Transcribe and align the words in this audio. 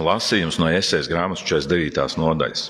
Lasījums 0.00 0.58
no 0.58 0.66
Esejas 0.72 1.06
grāmatas 1.10 1.44
49. 1.46 2.16
nodaļas. 2.18 2.64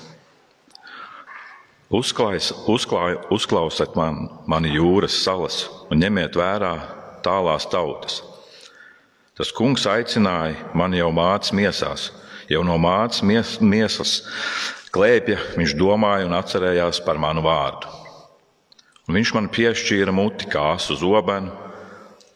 Uzklājas, 1.95 2.51
uzklāj, 2.69 3.17
uzklausiet 3.33 3.95
man, 3.97 4.27
mani 4.51 4.73
jūras 4.75 5.15
salas 5.23 5.63
un 5.93 6.03
ņemiet 6.03 6.37
vērā 6.37 6.73
tālās 7.25 7.69
tautas. 7.71 8.23
Tas 9.39 9.53
kungs 9.55 9.87
aicināja 9.91 10.75
mani 10.77 11.01
jau 11.01 11.11
mācīt 11.15 11.55
miesās, 11.59 12.09
jau 12.51 12.63
no 12.67 12.77
mācīt 12.83 13.25
mies, 13.29 13.57
miesas 13.61 14.19
klēpja 14.95 15.39
viņš 15.57 15.77
domāja 15.79 16.29
un 16.29 16.37
atcerējās 16.39 17.01
par 17.07 17.21
manu 17.23 17.45
vārdu. 17.47 17.91
Un 19.09 19.19
viņš 19.19 19.35
man 19.37 19.51
piešķīra 19.53 20.13
muti 20.15 20.49
kā 20.51 20.71
asu 20.75 20.97
zobenu, 20.97 21.53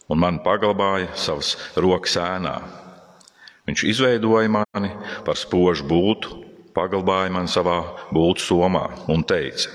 un 0.09 0.21
man 0.21 0.41
paglabāja 0.45 1.13
savas 1.17 1.55
rokas 1.77 2.17
ēnā. 2.21 2.78
Viņš 3.69 3.83
izveidoja 3.85 4.49
mani 4.49 4.89
par 5.21 5.37
spožu 5.37 5.83
būtu, 5.85 6.39
paglabāja 6.73 7.29
mani 7.29 7.51
savā 7.53 7.77
būtu 8.09 8.41
somā 8.41 8.87
un 9.13 9.21
teica: 9.21 9.69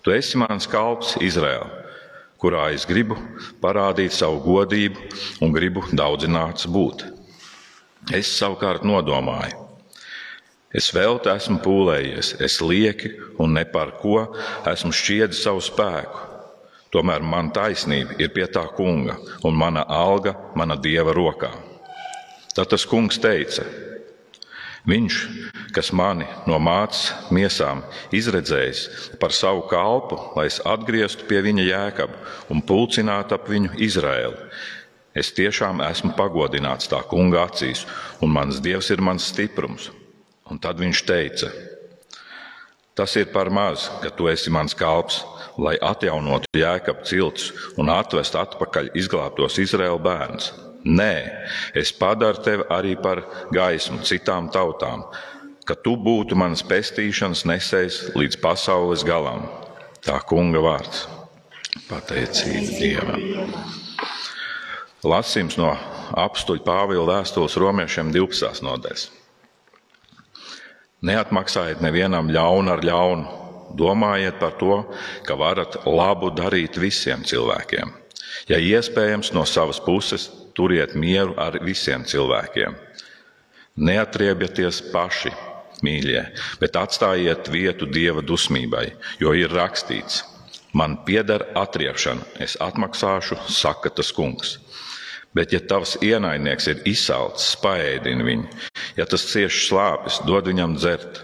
Tu 0.00 0.14
esi 0.16 0.38
mans 0.40 0.64
kalps 0.64 1.18
Izraēlā, 1.20 1.66
kurā 2.40 2.70
es 2.72 2.86
gribu 2.88 3.18
parādīt 3.60 4.16
savu 4.16 4.38
godību 4.46 5.04
un 5.44 5.52
gribu 5.52 5.82
daudzināts 5.92 6.64
būt. 6.64 7.04
Es 8.16 8.30
savukārt 8.38 8.86
nodomāju, 8.88 9.60
es 10.72 10.88
vēl 10.96 11.20
te 11.20 11.34
esmu 11.36 11.58
pūlējies, 11.66 12.30
es 12.40 12.56
lieki 12.64 13.12
un 13.44 13.52
ne 13.58 13.66
par 13.74 13.92
ko 14.00 14.22
esmu 14.72 14.94
šķiedis 15.02 15.42
savu 15.44 15.60
spēku. 15.60 16.24
Tomēr 16.96 17.20
man 17.20 17.52
taisnība 17.52 18.16
ir 18.24 18.32
pie 18.32 18.48
tā 18.56 18.64
kunga, 18.72 19.18
un 19.44 19.52
mana 19.56 19.84
alga 20.00 20.32
mana 20.56 20.80
dieva 20.80 21.12
rokā. 21.12 21.52
Tad 22.52 22.68
tas 22.72 22.84
kungs 22.88 23.16
teica: 23.22 23.64
Viņš, 24.82 25.16
kas 25.70 25.92
mani 25.94 26.26
no 26.50 26.58
mācas 26.58 27.12
miesām 27.30 27.84
izredzējis 28.10 28.80
par 29.22 29.30
savu 29.30 29.62
kalpu, 29.70 30.18
lai 30.34 30.48
es 30.50 30.58
atgrieztu 30.66 31.28
pie 31.28 31.38
viņa 31.46 31.66
jēkabu 31.68 32.18
un 32.50 32.62
pulcinātu 32.66 33.36
ap 33.36 33.46
viņu 33.48 33.76
Izraēlu. 33.86 34.48
Es 35.14 35.30
tiešām 35.36 35.84
esmu 35.86 36.14
pagodināts 36.18 36.90
tā 36.90 36.98
kunga 37.06 37.44
acīs, 37.46 37.84
un 38.24 38.32
mans 38.34 38.58
dievs 38.64 38.90
ir 38.90 39.04
mans 39.04 39.28
stiprums. 39.30 39.90
Un 40.50 40.58
tad 40.58 40.82
viņš 40.82 41.04
teica: 41.06 41.52
Tas 42.98 43.14
ir 43.16 43.30
par 43.32 43.48
maz, 43.54 43.86
ka 44.02 44.10
tu 44.10 44.26
esi 44.28 44.50
mans 44.50 44.74
kalps, 44.74 45.22
lai 45.62 45.78
atjaunotu 45.80 46.50
jēkabu 46.58 47.06
cilts 47.06 47.52
un 47.78 47.92
atvestu 47.92 48.42
atpakaļ 48.42 48.92
izglābtos 48.98 49.62
Izraēlu 49.62 50.02
bērnus. 50.02 50.50
Nē, 50.82 51.14
es 51.78 51.92
padaru 51.94 52.42
tevi 52.42 52.64
arī 52.74 52.96
par 52.98 53.22
gaismu 53.54 54.00
citām 54.02 54.48
tautām, 54.50 55.04
ka 55.62 55.76
tu 55.78 55.94
būtu 55.94 56.34
manas 56.34 56.64
pestīšanas 56.66 57.44
nesējs 57.46 57.98
līdz 58.18 58.40
pasaules 58.42 59.04
galam. 59.06 59.46
Tā 60.02 60.18
kunga 60.26 60.58
vārds- 60.58 61.06
pateicība 61.90 62.78
Dievam. 62.80 63.54
Lasījums 65.06 65.56
no 65.58 65.70
apstuļa 66.18 66.64
Pāvila 66.66 67.06
vēstules 67.06 67.56
romiešiem 67.56 68.10
12. 68.12 68.62
nodaļas. 68.62 69.10
Neatmaksājiet 71.02 71.80
nevienam 71.82 72.28
ļaunu 72.30 72.70
ar 72.70 72.80
ļaunu, 72.80 73.26
domājiet 73.78 74.38
par 74.38 74.58
to, 74.58 74.84
ka 75.26 75.34
varat 75.34 75.86
labu 75.86 76.30
darīt 76.30 76.78
visiem 76.78 77.22
cilvēkiem. 77.22 77.90
Ja 78.48 78.58
iespējams, 78.58 79.32
no 79.32 79.44
savas 79.46 79.80
puses 79.80 80.41
turiet 80.56 80.94
mieru 80.94 81.36
ar 81.40 81.58
visiem 81.64 82.04
cilvēkiem. 82.08 82.76
Neatriebieties 83.76 84.82
paši, 84.92 85.32
mīļie, 85.82 86.26
bet 86.60 86.76
atstājiet 86.78 87.48
vietu 87.52 87.88
dieva 87.88 88.22
dusmībai, 88.24 88.90
jo 89.22 89.32
ir 89.36 89.52
rakstīts: 89.54 90.22
Man 90.72 90.96
pieder 91.04 91.44
atriepšana, 91.58 92.24
es 92.40 92.56
atmaksāšu, 92.60 93.36
saka 93.48 93.90
tas 93.92 94.12
kungs. 94.16 94.56
Bet, 95.36 95.52
ja 95.52 95.60
tavs 95.64 95.96
ienaidnieks 96.04 96.68
ir 96.68 96.80
izsalcis, 96.88 97.54
paēdini 97.60 98.24
viņu, 98.24 98.48
ja 98.96 99.06
tas 99.08 99.24
cieši 99.30 99.66
slāpes, 99.68 100.20
dod 100.28 100.48
viņam 100.48 100.76
dzert. 100.76 101.22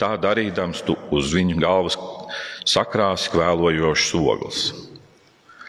Tā 0.00 0.14
darīdams, 0.20 0.82
tu 0.84 0.96
uz 1.14 1.32
viņa 1.32 1.56
galvas 1.60 1.96
sakrāsi 2.68 3.32
kvēlojošs 3.32 4.10
ogles. 4.20 4.64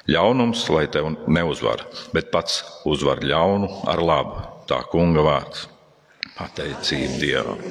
Ļaunums, 0.05 0.67
lai 0.69 0.85
tev 0.85 1.07
neuzvar, 1.25 1.81
bet 2.13 2.27
pats 2.29 2.59
uzvar 2.85 3.23
ļaunu 3.25 3.71
ar 3.89 4.01
labu. 4.05 4.43
Tā 4.69 4.83
kunga 4.91 5.23
vārds- 5.25 5.65
pateicība 6.37 7.17
Dievam. 7.17 7.63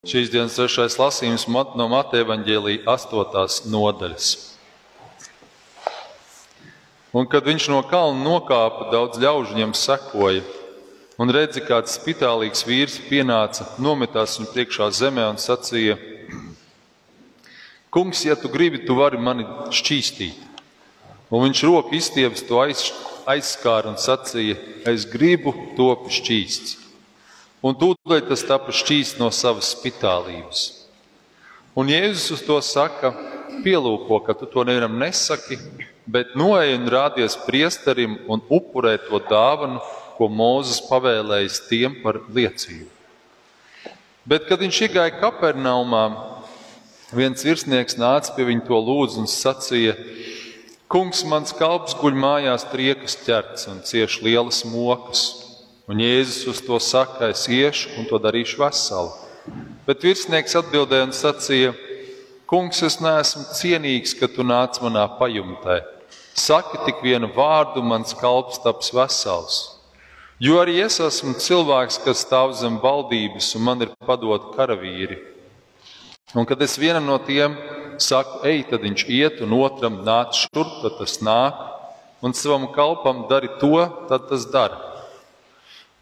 Šīs 0.00 0.30
dienas 0.32 0.56
trešais 0.56 0.96
lasījums 0.96 1.44
no 1.76 1.88
Mateja 1.88 2.24
Vāģēlīja 2.24 2.84
8. 2.86 3.68
nodaļas. 3.68 4.56
Un, 7.12 7.26
kad 7.26 7.44
viņš 7.44 7.68
no 7.68 7.82
kalna 7.82 8.24
nokāpa, 8.24 8.90
daudz 8.90 9.18
ļaužu 9.18 9.52
viņam 9.52 9.74
sekoja. 9.76 10.42
Un 11.18 11.28
redzi, 11.28 11.60
kāds 11.60 11.98
spitālīgs 11.98 12.64
vīrs 12.64 13.00
pienāca, 13.04 13.66
nometās 13.78 14.38
viņu 14.38 14.54
priekšā 14.54 14.88
zemē 14.90 15.28
un 15.28 15.36
sacīja: 15.36 15.98
Kungs, 17.90 18.24
ja 18.24 18.34
tu 18.34 18.48
gribi, 18.48 18.86
tu 18.86 18.94
vari 18.94 19.18
mani 19.18 19.44
šķīstīt. 19.68 20.49
Un 21.30 21.46
viņš 21.46 21.62
roku 21.68 21.94
izstieps 21.94 22.42
to 22.46 22.58
aiz, 22.58 22.88
aizskāra 23.30 23.92
un 23.92 23.98
sacīja: 24.00 24.58
Es 24.90 25.06
gribu 25.06 25.54
top 25.78 26.08
šķīsts. 26.10 26.76
Un 27.62 27.76
tūlīt 27.78 28.26
tas 28.26 28.42
tapa 28.48 28.74
šķīsts 28.74 29.20
no 29.20 29.28
savas 29.30 29.70
spitālības. 29.76 30.64
Un 31.78 31.92
Jēzus 31.92 32.34
uz 32.34 32.42
to 32.46 32.56
saka: 32.64 33.12
Pielūko, 33.62 34.18
ka 34.26 34.34
tu 34.34 34.48
to 34.50 34.64
nevienam 34.66 34.98
nesaki, 34.98 35.58
bet 36.10 36.34
noej 36.34 36.74
un 36.78 36.88
rādies 36.90 37.36
priesterim 37.46 38.16
un 38.26 38.42
upurē 38.50 38.96
to 39.04 39.20
dāvanu, 39.30 39.78
ko 40.16 40.28
Mozus 40.28 40.80
pavēlējis 40.88 41.62
tiem 41.68 42.00
par 42.02 42.18
liecību. 42.26 42.88
Bet, 44.26 44.44
kad 44.48 44.60
viņš 44.60 44.82
iegāja 44.84 45.14
Kapernaumā, 45.20 46.02
viens 47.16 47.44
virsnieks 47.44 47.96
nāca 48.00 48.34
pie 48.34 48.44
viņa 48.50 48.66
to 48.66 48.80
lūdzu 48.88 49.22
un 49.22 49.30
sacīja: 49.30 49.94
Kungs, 50.90 51.20
mans 51.22 51.52
kalps 51.54 51.92
guļ 51.94 52.16
mājās, 52.18 52.64
triekas 52.66 53.12
ķerts 53.22 53.68
un 53.70 53.76
cieš 53.86 54.16
lielas 54.26 54.64
mokas. 54.66 55.20
Un 55.86 56.02
Jēzus 56.02 56.48
uz 56.50 56.62
to 56.66 56.80
saka, 56.82 57.28
es 57.30 57.44
iešu 57.46 57.92
un 58.00 58.08
to 58.10 58.18
darīšu 58.18 58.58
veselu. 58.58 59.12
Bet 59.86 60.02
virsnieks 60.02 60.58
atbildēja 60.58 61.06
un 61.06 61.14
sacīja: 61.14 61.76
Kungs, 62.50 62.82
es 62.82 62.98
neesmu 62.98 63.46
cienīgs, 63.54 64.16
ka 64.18 64.26
tu 64.26 64.42
nāc 64.42 64.82
manā 64.82 65.06
pajumtē. 65.20 65.78
Saki 66.34 66.82
tik 66.88 67.06
vienu 67.06 67.30
vārdu, 67.38 67.86
mans 67.86 68.10
kalps 68.18 68.58
taps 68.64 68.90
vesels. 68.90 69.60
Jo 70.42 70.58
arī 70.58 70.80
es 70.82 70.98
esmu 70.98 71.36
cilvēks, 71.38 72.00
kas 72.02 72.26
stāv 72.26 72.56
zem 72.58 72.82
valdības, 72.82 73.54
un 73.54 73.68
man 73.68 73.86
ir 73.86 73.94
padot 74.10 74.50
karavīri. 74.58 75.22
Un 76.34 76.50
kad 76.50 76.58
es 76.66 76.74
vienam 76.82 77.06
no 77.06 77.22
tiem 77.22 77.54
saku, 78.02 78.40
ej, 78.48 78.64
tad 78.70 78.84
viņš 78.84 79.04
iet, 79.08 79.40
un 79.44 79.54
otram 79.58 80.00
nāc 80.06 80.36
šurp, 80.44 80.80
tad 80.82 80.98
tas 80.98 81.18
nāk, 81.24 81.58
un 82.24 82.34
savam 82.36 82.68
kalpam 82.74 83.26
dari 83.30 83.48
to, 83.60 83.76
tad 84.08 84.28
tas 84.28 84.46
dara. 84.50 84.78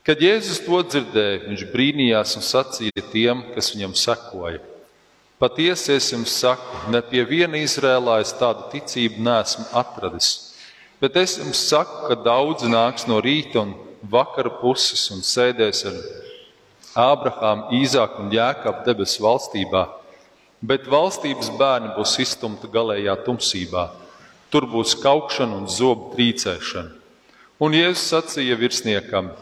Kad 0.08 0.22
Jēzus 0.24 0.62
to 0.64 0.80
dzirdēja, 0.86 1.42
viņš 1.50 1.62
brīnījās 1.68 2.38
un 2.38 2.44
sacīja 2.46 3.02
tiem, 3.12 3.42
kas 3.52 3.74
viņam 3.74 3.92
sekoja: 3.98 4.62
Patiesi 5.38 5.92
es 5.94 6.08
jums 6.14 6.32
saku, 6.40 6.78
ne 6.90 7.02
pie 7.04 7.20
viena 7.28 7.60
Izrēlā 7.60 8.16
es 8.22 8.32
tādu 8.34 8.70
ticību 8.72 9.20
neesmu 9.22 9.68
atradis. 9.76 10.30
Bet 10.98 11.14
es 11.20 11.36
jums 11.38 11.60
saku, 11.68 12.08
ka 12.08 12.16
daudzi 12.24 12.72
nāks 12.72 13.04
no 13.06 13.20
rīta 13.22 13.60
un 13.60 13.76
vakara 14.02 14.50
puses 14.62 15.04
un 15.14 15.20
sēdēs 15.22 15.84
ar 15.92 16.00
Ābrahāmu, 16.98 17.68
Īzāku 17.78 18.24
un 18.24 18.32
Jēkabu 18.32 18.82
debesu 18.88 19.22
valstībā 19.22 19.84
bet 20.62 20.88
valstības 20.90 21.50
bērni 21.58 21.94
būs 21.96 22.16
izstumti 22.22 22.70
galējā 22.72 23.14
tumsībā. 23.26 23.88
Tur 24.48 24.66
būs 24.70 24.96
kaukšana 25.02 25.58
un 25.60 25.68
zobu 25.68 26.14
trīcēšana. 26.14 26.94
Un 27.60 27.74
Jēzus 27.74 28.06
sacīja 28.12 28.56
virsniekam: 28.58 29.32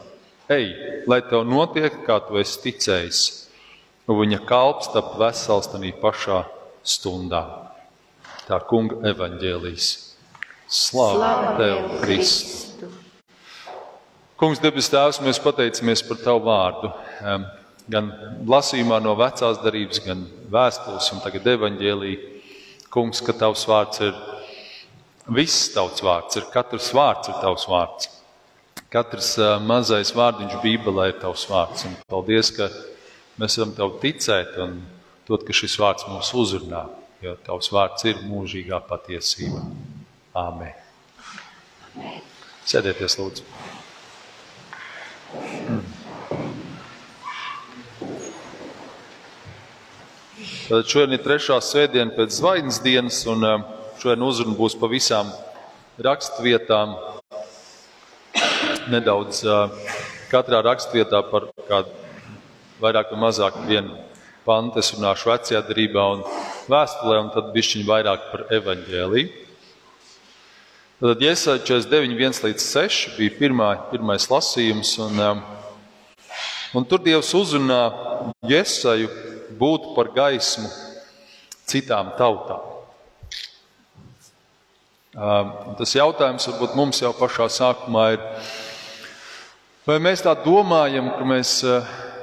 Ej, 0.49 0.71
lai 1.07 1.21
tev 1.29 1.45
notiek, 1.47 2.01
kā 2.05 2.19
tu 2.25 2.39
esi 2.41 2.59
ticējis. 2.65 3.21
Un 4.07 4.21
viņa 4.21 4.41
kalps 4.47 4.91
tap 4.93 5.15
vesels 5.19 5.69
tajā 5.71 5.93
pašā 6.01 6.41
stundā. 6.83 7.43
Tā 8.47 8.59
kunga 8.67 9.01
evaņģēlīs. 9.11 9.87
Slāva 10.67 11.57
tev, 11.59 11.83
Kristu! 12.01 12.87
Kungs, 14.37 14.59
debes 14.61 14.89
Tēvs, 14.91 15.17
mēs 15.25 15.39
pateicamies 15.41 16.03
par 16.05 16.19
Tavu 16.21 16.43
vārdu 16.45 16.91
gan 17.91 18.11
lasījumā 18.47 18.99
no 19.03 19.15
vecās 19.19 19.59
darbības, 19.63 20.01
gan 20.05 20.25
vēstules 20.51 21.11
un 21.15 21.23
tagad 21.23 21.47
evaņģēlīja. 21.55 22.33
Kungs, 22.91 23.21
ka 23.23 23.35
tavs 23.35 23.65
vārds 23.67 24.01
ir 24.05 24.13
viss 25.35 25.71
tavs 25.73 26.03
vārds, 26.03 26.39
ir 26.39 26.47
katrs 26.53 26.91
vārds 26.95 27.31
ir 27.31 27.39
tavs 27.41 27.67
vārds. 27.69 28.11
Katrs 28.93 29.33
mazais 29.67 30.13
vārdiņš 30.15 30.61
Bībelē 30.63 31.09
ir 31.11 31.17
tavs 31.19 31.43
vārds. 31.51 31.83
Un 31.89 31.97
paldies, 32.07 32.53
ka 32.55 32.69
mēs 33.41 33.57
varam 33.59 33.75
tev 33.75 33.97
ticēt 34.03 34.55
un 34.63 34.79
dot, 35.27 35.43
ka 35.43 35.55
šis 35.55 35.75
vārds 35.81 36.07
mūs 36.07 36.31
uzrunā, 36.39 36.85
jo 37.23 37.35
tavs 37.43 37.71
vārds 37.75 38.07
ir 38.07 38.23
mūžīgā 38.23 38.79
patiesība. 38.87 39.65
Āmen. 40.37 40.71
Sēdieties, 42.67 43.19
lūdzu. 43.19 43.43
Tad 45.33 45.96
šodien 50.67 51.15
ir 51.15 51.21
trešā 51.23 51.61
svētdiena 51.63 52.11
pēc 52.11 52.33
zvaigznes 52.41 52.81
dienas, 52.83 53.21
un 53.29 53.45
šodien 54.01 54.23
uzruna 54.27 54.55
būs 54.57 54.73
pa 54.75 54.89
visām 54.91 55.29
raksturvietām. 56.03 56.97
Nedaudz 58.91 59.45
katrā 60.27 60.59
raksturvietā 60.65 61.21
par 61.31 61.47
kādu 61.69 61.93
vairāk 62.83 63.13
vai 63.13 63.19
mazāk 63.21 63.61
vienu 63.69 63.95
pantu 64.43 64.81
es 64.83 64.91
runāšu 64.95 65.31
vecajā 65.31 65.61
darbā 65.69 66.03
un 66.17 66.25
vēstulē, 66.67 67.21
un 67.21 67.31
tad 67.31 67.53
bišķiņu 67.55 67.87
vairāk 67.87 68.27
par 68.33 68.43
evaņģēliju. 68.59 69.45
Tad 70.99 71.23
Iesai 71.23 71.59
49, 71.63 72.17
1 72.17 72.43
līdz 72.43 72.67
6 72.73 73.15
bija 73.15 73.37
pirmā, 73.39 73.71
pirmais 73.93 74.27
lasījums, 74.27 74.97
un, 75.05 75.23
un 76.75 76.91
tur 76.91 76.99
Dievs 77.07 77.31
uzrunā 77.37 77.81
Iesaju 78.43 79.36
būt 79.59 79.91
par 79.95 80.11
gaismu 80.15 80.69
citām 81.67 82.13
tautām. 82.19 82.63
Tas 85.77 85.95
jautājums 85.97 86.45
varbūt 86.51 86.75
mums 86.77 87.01
jau 87.01 87.13
pašā 87.17 87.47
sākumā 87.49 88.03
ir, 88.13 88.25
vai 89.87 89.97
mēs 90.03 90.21
tā 90.25 90.35
domājam, 90.43 91.09
ka 91.17 91.25
mēs, 91.25 91.53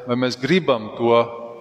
vai 0.07 0.19
mēs 0.21 0.39
gribam 0.39 0.93
to 0.99 1.17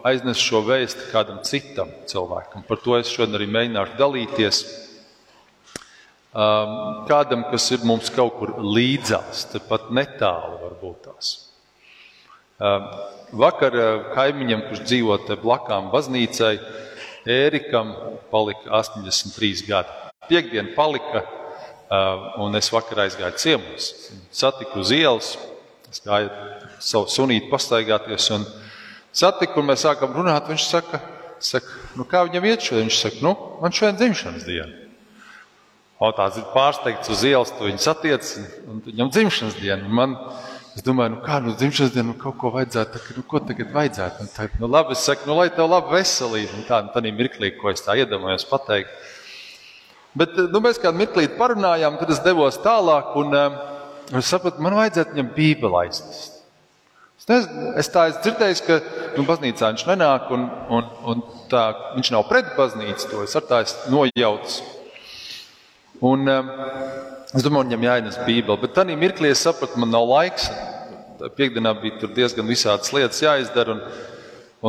aiznest 0.05 0.43
šo 0.43 0.61
vēstu 0.67 1.09
kādam 1.13 1.39
citam 1.47 1.89
cilvēkam. 2.09 2.65
Par 2.67 2.81
to 2.83 2.97
es 2.99 3.09
šodien 3.09 3.39
arī 3.39 3.47
mēģināšu 3.49 3.97
dalīties. 3.99 4.61
Kādam, 7.09 7.45
kas 7.49 7.69
ir 7.73 7.87
mums 7.87 8.09
kaut 8.13 8.37
kur 8.39 8.53
līdzās, 8.61 9.47
tepat 9.53 9.89
netālu 9.93 10.59
varbūt 10.67 11.07
tās. 11.07 11.33
Vakar 13.33 13.75
kaimiņam, 14.13 14.67
kurš 14.69 14.83
dzīvo 14.85 15.17
te 15.27 15.37
blakām 15.41 15.89
baznīcai, 15.93 16.57
Ērikam 17.23 17.93
palika 18.31 18.67
83 18.81 19.63
gadi. 19.63 19.93
Piektdiena 20.27 20.73
palika, 20.75 21.21
un 22.43 22.55
es 22.59 22.67
vakar 22.71 23.05
aizgāju 23.05 23.39
ciemos. 23.39 23.89
Satiku 24.31 24.81
uz 24.83 24.91
ielas, 24.91 25.29
gāju 26.03 26.31
savu 26.83 27.07
sunīti 27.11 27.47
pastaigāties, 27.51 28.27
un 28.35 28.43
satiku, 29.15 29.61
un 29.61 29.71
mēs 29.71 29.85
sākam 29.87 30.11
runāt. 30.15 30.49
Viņš 30.51 30.67
saka, 30.67 30.99
saka 31.39 31.79
nu 31.95 32.07
kā 32.09 32.25
viņam 32.27 32.47
iet 32.49 32.65
šodien? 32.67 32.89
Viņš 32.89 33.01
saka, 33.05 33.23
nu, 33.23 33.33
man 33.61 33.75
šodien 33.75 34.01
dzimšanas 34.01 34.47
diena. 34.47 34.81
O, 36.03 36.09
tāds 36.11 36.41
ir 36.41 36.47
pārsteigts 36.51 37.11
uz 37.13 37.23
ielas, 37.23 37.53
tu 37.55 37.69
viņu 37.69 37.79
satiec, 37.79 38.33
un 38.67 38.83
viņam 38.83 39.13
dzimšanas 39.15 39.59
diena. 39.61 39.87
Man, 39.87 40.17
Es 40.73 40.81
domāju, 40.81 41.13
nu 41.13 41.19
kā, 41.21 41.37
nu, 41.43 41.51
dzimšanas 41.53 41.91
dienā 41.93 42.07
nu, 42.07 42.13
kaut 42.17 42.39
ko 42.41 42.49
vajadzētu, 42.55 42.97
tā, 42.97 43.15
nu, 43.19 43.23
ko 43.29 43.41
tagad 43.45 43.69
vajadzētu. 43.75 44.23
Un 44.25 44.31
tā, 44.33 44.47
nu, 44.57 44.69
labi, 44.73 44.95
es 44.95 45.03
saku, 45.05 45.27
nu, 45.29 45.35
lai 45.37 45.51
tev 45.53 45.67
laba 45.69 45.93
veselība. 45.93 46.55
Un 46.57 46.65
tā, 46.65 46.79
nu, 46.81 46.89
tā 46.95 47.03
mirklī, 47.13 47.51
ko 47.59 47.69
es 47.69 47.85
tā 47.85 47.93
iedomājos 48.01 48.47
pateikt. 48.49 48.89
Bet, 50.17 50.33
nu, 50.49 50.61
mēs 50.65 50.81
kādu 50.81 50.97
mirklīti 50.97 51.37
parunājām, 51.37 51.99
tad 52.01 52.13
es 52.13 52.23
devos 52.25 52.57
tālāk, 52.65 53.13
un 53.21 53.37
um, 53.37 53.61
es 54.17 54.33
sapratu, 54.33 54.65
man 54.65 54.77
vajadzētu 54.79 55.13
viņam 55.13 55.31
bībeli 55.37 55.79
aiznest. 55.83 56.41
Es, 57.21 57.29
nezinu, 57.29 57.69
es 57.79 57.93
tā 57.93 58.09
esmu 58.09 58.25
dzirdējis, 58.25 58.65
ka 58.65 58.81
nu, 59.13 59.29
baznīcā 59.29 59.69
viņš 59.75 59.87
nenāk, 59.93 60.29
un, 60.33 60.49
un, 60.73 60.89
un 61.13 61.25
tā, 61.53 61.67
viņš 61.93 62.15
nav 62.17 62.25
pret 62.33 62.49
baznīcu. 62.57 63.13
To 63.13 63.21
es 63.27 63.37
ar 63.37 63.45
tā 63.49 63.61
esmu 63.67 63.93
nojauts. 63.93 64.61
Un, 66.01 66.25
um, 66.27 66.49
Es 67.33 67.41
domāju, 67.41 67.71
viņam 67.71 67.85
jāienes 67.87 68.17
Bībele, 68.27 68.59
bet 68.61 68.75
tajā 68.77 68.93
mirklī 68.93 69.31
es 69.33 69.41
sapratu, 69.41 69.79
man 69.81 69.89
nav 69.89 70.05
laiks. 70.05 70.51
Piektdienā 71.33 71.71
bija 71.81 72.09
diezgan 72.13 72.45
visādas 72.45 72.91
lietas 72.93 73.23
jāizdara. 73.23 73.73
Un, 73.73 73.81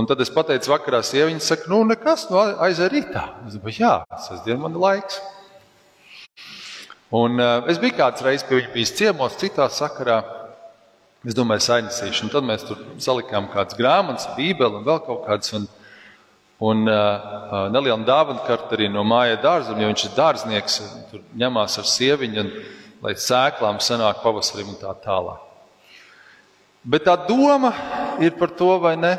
un 0.00 0.08
tad 0.08 0.22
es 0.24 0.32
pateicu, 0.32 0.70
vakarā 0.72 1.02
sieviete 1.04 1.44
saka, 1.44 1.68
nu, 1.68 1.82
nekas, 1.84 2.24
nu, 2.32 2.38
aizej 2.64 2.88
rītā. 2.94 3.26
Es 3.44 3.58
domāju, 3.58 3.82
jā, 3.82 3.92
sestdien 4.30 4.62
man 4.62 4.72
ir 4.72 4.80
laiks. 4.80 5.20
Un 7.14 7.36
uh, 7.36 7.68
es 7.68 7.76
biju 7.82 7.98
kāds 7.98 8.24
reizes 8.24 8.46
pie 8.48 8.62
viņa 8.62 8.72
bijis 8.72 8.94
ciemos, 8.96 9.36
citā 9.42 9.68
sakarā. 9.68 10.22
Es 11.24 11.36
domāju, 11.36 11.60
es 11.60 11.70
aiznesīšu. 11.76 12.24
Un 12.24 12.32
tad 12.32 12.48
mēs 12.48 12.64
tur 12.64 12.80
salikām 13.02 13.52
kādas 13.52 13.76
grāmatas, 13.76 14.30
bībeli 14.38 14.80
un 14.80 14.88
vēl 14.88 15.04
kaut 15.04 15.26
kādas. 15.28 15.52
Un, 15.60 15.68
Un 16.62 16.86
uh, 16.86 17.66
neliela 17.74 17.98
dāvana 18.06 18.44
karta 18.46 18.76
arī 18.76 18.86
no 18.86 19.02
māja 19.02 19.40
dārzam, 19.42 19.80
jo 19.80 19.88
viņš 19.90 20.04
ir 20.06 20.12
dārznieks, 20.14 20.76
tur 21.10 21.24
ņemās 21.40 21.80
ar 21.82 21.88
sieviņu, 21.90 22.44
un, 22.44 22.52
lai 23.02 23.16
sēklām 23.18 23.80
sanāk 23.82 24.22
pavasarim 24.22 24.70
un 24.70 24.78
tā 24.78 24.94
tālāk. 25.02 25.42
Bet 26.84 27.08
tā 27.08 27.16
doma 27.26 27.72
ir 28.22 28.36
par 28.38 28.54
to, 28.54 28.70
vai, 28.78 28.94
ne, 29.00 29.16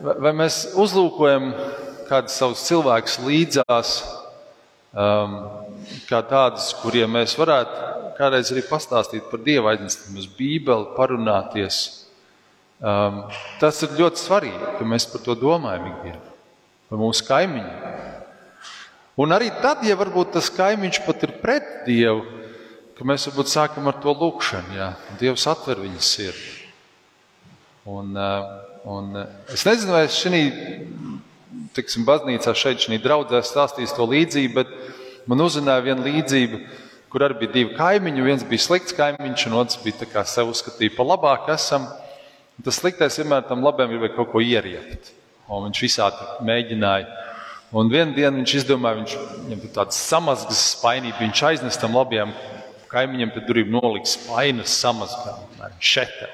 vai 0.00 0.32
mēs 0.32 0.72
uzlūkojam 0.80 1.52
kādus 2.08 2.40
savus 2.40 2.64
cilvēkus 2.64 3.20
līdzās, 3.26 3.94
um, 4.96 5.38
kā 6.08 6.24
tādus, 6.32 6.72
kuriem 6.80 7.12
mēs 7.18 7.36
varētu 7.36 7.92
kādreiz 8.16 8.50
arī 8.54 8.62
pastāstīt 8.66 9.28
par 9.28 9.42
Dievu, 9.44 9.68
aiznestam 9.68 10.16
uz 10.16 10.30
Bībeli, 10.38 10.94
parunāties. 10.96 11.80
Um, 12.80 13.24
tas 13.60 13.82
ir 13.84 13.98
ļoti 13.98 14.22
svarīgi, 14.22 14.76
ka 14.78 14.86
mēs 14.88 15.12
par 15.12 15.22
to 15.26 15.36
domājam 15.38 15.90
ikdienā 15.92 16.33
vai 16.94 17.02
mūsu 17.02 17.26
kaimiņu. 17.26 17.92
Un 19.18 19.34
arī 19.34 19.50
tad, 19.62 19.82
ja 19.86 19.98
varbūt 19.98 20.34
tas 20.34 20.50
kaimiņš 20.54 21.00
pat 21.06 21.26
ir 21.26 21.34
pret 21.42 21.66
Dievu, 21.86 22.22
ka 22.94 23.06
mēs 23.06 23.26
varbūt 23.28 23.50
sākam 23.50 23.90
ar 23.90 23.98
to 24.02 24.14
lūkšanu, 24.14 24.74
ja 24.78 24.92
Dievs 25.18 25.46
atver 25.50 25.82
viņa 25.82 26.02
sirdi. 26.02 26.52
Un, 27.90 28.14
eh, 28.16 28.46
un 28.90 29.16
eh, 29.20 29.54
es 29.54 29.66
nezinu, 29.66 29.92
vai 29.92 30.04
es 30.06 30.18
šī 30.18 30.42
tiksim, 31.74 32.06
baznīcā 32.06 32.54
šeit, 32.56 32.82
šī 32.82 32.98
draudzē 33.02 33.42
stāstīs 33.44 33.94
to 33.94 34.06
līdzību, 34.08 34.54
bet 34.54 34.70
man 35.30 35.42
uzzināja 35.44 35.84
viena 35.84 36.06
līdzība, 36.06 36.62
kur 37.10 37.26
arī 37.26 37.38
bija 37.42 37.54
divi 37.58 37.76
kaimiņi. 37.78 38.24
Viens 38.26 38.46
bija 38.46 38.62
slikts 38.62 38.94
kaimiņš, 38.96 39.46
un 39.50 39.58
otrs 39.60 39.82
bija 39.82 40.02
tā 40.02 40.08
kā 40.10 40.24
sev 40.26 40.50
uzskatīja 40.50 40.96
par 40.96 41.10
labāku 41.12 41.54
esam. 41.54 41.86
Tas 42.64 42.78
sliktais 42.78 43.18
vienmēr 43.18 43.46
tam 43.48 43.62
labajam 43.66 43.94
gribēja 43.94 44.16
kaut 44.16 44.30
ko 44.32 44.42
ieriept. 44.42 45.12
Un 45.48 45.66
viņš 45.68 45.82
visādi 45.84 46.28
mēģināja. 46.46 47.08
Un 47.74 47.90
vienā 47.90 48.14
dienā 48.14 48.38
viņš 48.38 48.54
izdomāja, 48.60 49.00
viņš, 49.00 49.14
viņam 49.44 49.62
tur 49.64 49.72
tāds 49.80 49.98
samazgas 49.98 50.60
spainība, 50.76 51.18
viņš 51.20 51.42
aiznes 51.50 51.78
tam 51.80 51.96
labajam 51.98 52.30
kaimiņam 52.92 53.32
pie 53.34 53.42
durvīm 53.48 53.74
nolikt 53.74 54.12
spainas 54.12 54.76
samazgām, 54.78 55.42
šete. 55.82 56.30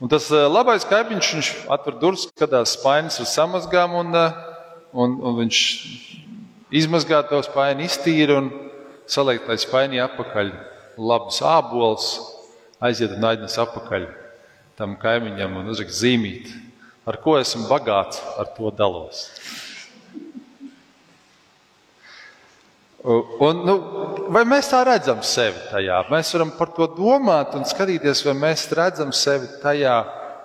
Un 0.00 0.10
tas 0.10 0.30
eh, 0.32 0.46
labais 0.48 0.86
kaimiņš, 0.88 1.30
viņš 1.36 1.50
atver 1.76 1.98
durvis, 2.00 2.26
skatās 2.32 2.74
spainas 2.78 3.20
ar 3.22 3.28
samazgām, 3.30 3.94
un, 4.00 4.16
eh, 4.18 4.38
un, 4.96 5.18
un 5.20 5.38
viņš 5.42 5.60
izmazgā 6.74 7.20
to 7.28 7.42
spaini, 7.46 7.86
iztīra 7.86 8.40
un 8.40 8.50
saliek 9.06 9.44
tai 9.46 9.60
spainī 9.60 10.00
apakaļ 10.02 10.50
labus 10.96 11.42
ābolus, 11.44 12.08
aiziet 12.82 13.14
un 13.18 13.28
aiznes 13.30 13.60
apakaļ 13.60 14.08
tam 14.78 14.96
kaimiņam 15.00 15.60
un 15.60 15.70
uzrakst 15.70 16.00
zīmīt 16.00 16.50
ar 17.04 17.20
ko 17.20 17.36
esmu 17.40 17.68
bagāts, 17.68 18.22
ar 18.40 18.50
to 18.56 18.72
dalos. 18.74 19.26
Un, 23.04 23.58
nu, 23.68 23.74
vai 24.32 24.46
mēs 24.48 24.70
tā 24.72 24.80
redzam 24.88 25.18
sevi 25.26 25.60
tajā? 25.68 25.98
Mēs 26.08 26.30
varam 26.32 26.54
par 26.56 26.70
to 26.72 26.86
domāt 26.96 27.52
un 27.58 27.66
skatīties, 27.68 28.22
vai 28.24 28.32
mēs 28.46 28.64
redzam 28.72 29.12
sevi 29.12 29.50
tajā, 29.60 29.96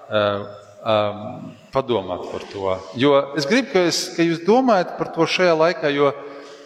uh, 0.10 0.42
um, 0.84 1.54
padomāt 1.72 2.26
par 2.34 2.44
to. 2.52 2.74
Jo 3.00 3.14
es 3.40 3.48
gribu, 3.48 3.72
ka, 3.72 3.86
es, 3.88 4.02
ka 4.16 4.26
jūs 4.28 4.44
domājat 4.44 4.98
par 5.00 5.14
to 5.16 5.28
šajā 5.30 5.56
laikā, 5.56 5.94
jo 5.96 6.12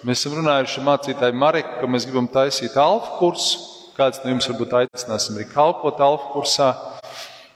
mēs 0.01 0.23
esam 0.23 0.39
runājuši 0.39 0.79
ar 0.81 0.87
mācītāju 0.89 1.39
Mariku, 1.43 1.77
ka 1.81 1.91
mēs 1.93 2.09
gribam 2.09 2.31
taisīt 2.31 2.77
alfa 2.79 3.19
kursu. 3.19 3.69
Kāds 3.93 4.23
no 4.23 4.31
jums 4.33 4.49
varbūt 4.49 4.73
aicināsim 4.79 5.37
arī 5.37 5.45
kalpot 5.51 5.99
alfa 6.01 6.31
kursā. 6.33 6.71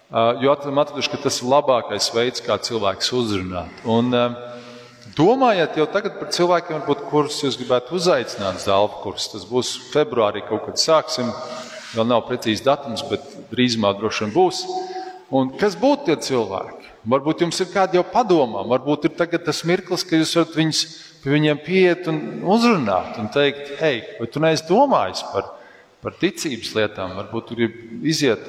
Jo 0.07 0.53
esam 0.55 0.77
atraduši, 0.79 1.09
ka 1.11 1.17
tas 1.19 1.41
ir 1.41 1.49
labākais 1.51 2.05
veids, 2.15 2.39
kā 2.43 2.55
cilvēks 2.63 3.09
uzrunāt. 3.11 3.81
Un, 3.91 4.13
domājiet 5.17 5.75
jau 5.75 5.87
tagad 5.91 6.15
par 6.21 6.29
cilvēkiem, 6.31 6.77
varbūt, 6.77 7.01
kurus 7.09 7.41
jūs 7.43 7.57
gribētu 7.59 7.97
uzaicināt 7.97 8.61
uz 8.61 8.67
Dāvidas 8.69 9.01
kursu. 9.03 9.33
Tas 9.33 9.47
būs 9.49 9.71
februārī, 9.91 10.45
kaut 10.47 10.63
kad 10.69 10.79
sāksim. 10.79 11.33
Vēl 11.91 12.07
nav 12.07 12.23
precīzi 12.29 12.63
datums, 12.63 13.03
bet 13.09 13.25
drīzumā 13.51 13.91
droši 13.97 14.23
vien 14.23 14.31
būs. 14.35 14.61
Un 15.35 15.51
kas 15.59 15.75
būtu 15.79 16.07
tie 16.07 16.15
cilvēki? 16.23 16.93
Varbūt 17.11 17.43
jums 17.43 17.59
ir 17.63 17.69
kādi 17.73 17.99
jau 17.99 18.05
padomā, 18.07 18.63
varbūt 18.67 19.09
ir 19.09 19.39
tas 19.43 19.61
mirklis, 19.67 20.03
ka 20.07 20.19
jūs 20.19 20.35
varat 20.39 20.55
viņus, 20.55 20.81
pie 21.23 21.33
viņiem 21.35 21.59
pieiet 21.63 22.07
un 22.11 22.17
uzrunāt 22.47 23.19
un 23.19 23.27
teikt, 23.31 23.75
hei, 23.79 24.01
vai 24.19 24.27
tu 24.31 24.39
neesi 24.43 24.67
domājis 24.67 25.23
par, 25.33 25.51
par 26.03 26.15
ticības 26.19 26.73
lietām, 26.75 27.15
varbūt 27.19 27.47
tur 27.51 27.63
ir 27.63 27.75
iziet 28.03 28.43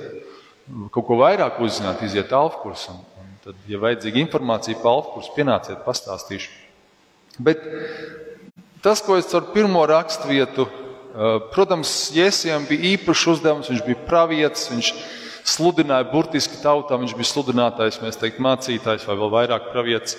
kaut 0.95 1.07
ko 1.09 1.19
vairāk 1.21 1.61
uzzināt, 1.65 2.03
iziet 2.07 2.33
alfkurs. 2.37 2.89
Un, 2.93 3.01
un 3.21 3.37
tad, 3.45 3.61
ja 3.71 3.81
vajadzīga 3.83 4.21
informācija 4.23 4.81
par 4.83 4.99
alfkurs, 4.99 5.31
pienāciet, 5.37 5.81
pastāstīšu. 5.87 6.51
Bet 7.45 7.63
tas, 8.85 9.03
ko 9.05 9.19
es 9.19 9.31
ar 9.37 9.51
pirmo 9.55 9.85
raksturvietu, 9.89 10.67
protams, 11.55 11.93
Jēzusam 12.15 12.67
bija 12.69 12.95
īpašs 12.95 13.29
uzdevums, 13.35 13.71
viņš 13.73 13.85
bija 13.87 14.01
pravietis, 14.09 14.69
viņš 14.73 14.91
sludināja 15.49 16.09
burtiski 16.13 16.61
tautām, 16.63 17.05
viņš 17.05 17.15
bija 17.17 17.31
sludinātājs, 17.31 18.03
mēs 18.03 18.21
teiktu, 18.21 18.45
mācītājs 18.45 19.07
vai 19.09 19.17
vēl 19.19 19.33
vairāk 19.33 19.71
pravietis. 19.73 20.19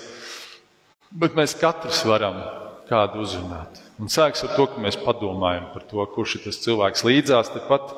Bet 1.09 1.37
mēs 1.37 1.55
katrs 1.57 2.01
varam 2.05 2.41
kādu 2.89 3.23
uzrunāt. 3.23 3.79
Un 4.01 4.09
sāks 4.11 4.43
ar 4.45 4.53
to, 4.55 4.65
ka 4.71 4.81
mēs 4.81 4.97
padomājam 5.01 5.69
par 5.73 5.85
to, 5.89 6.03
kurš 6.13 6.37
ir 6.37 6.45
tas 6.47 6.59
cilvēks 6.63 7.05
līdzās, 7.05 7.51
tepat 7.53 7.93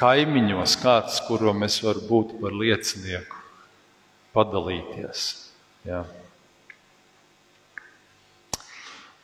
kaimiņos, 0.00 0.78
kāds, 0.80 1.20
kuru 1.26 1.52
mēs 1.56 1.80
varam 1.84 2.06
būt 2.08 2.38
par 2.40 2.56
liecinieku, 2.56 3.36
padalīties. 4.36 5.26
Jā. 5.88 6.04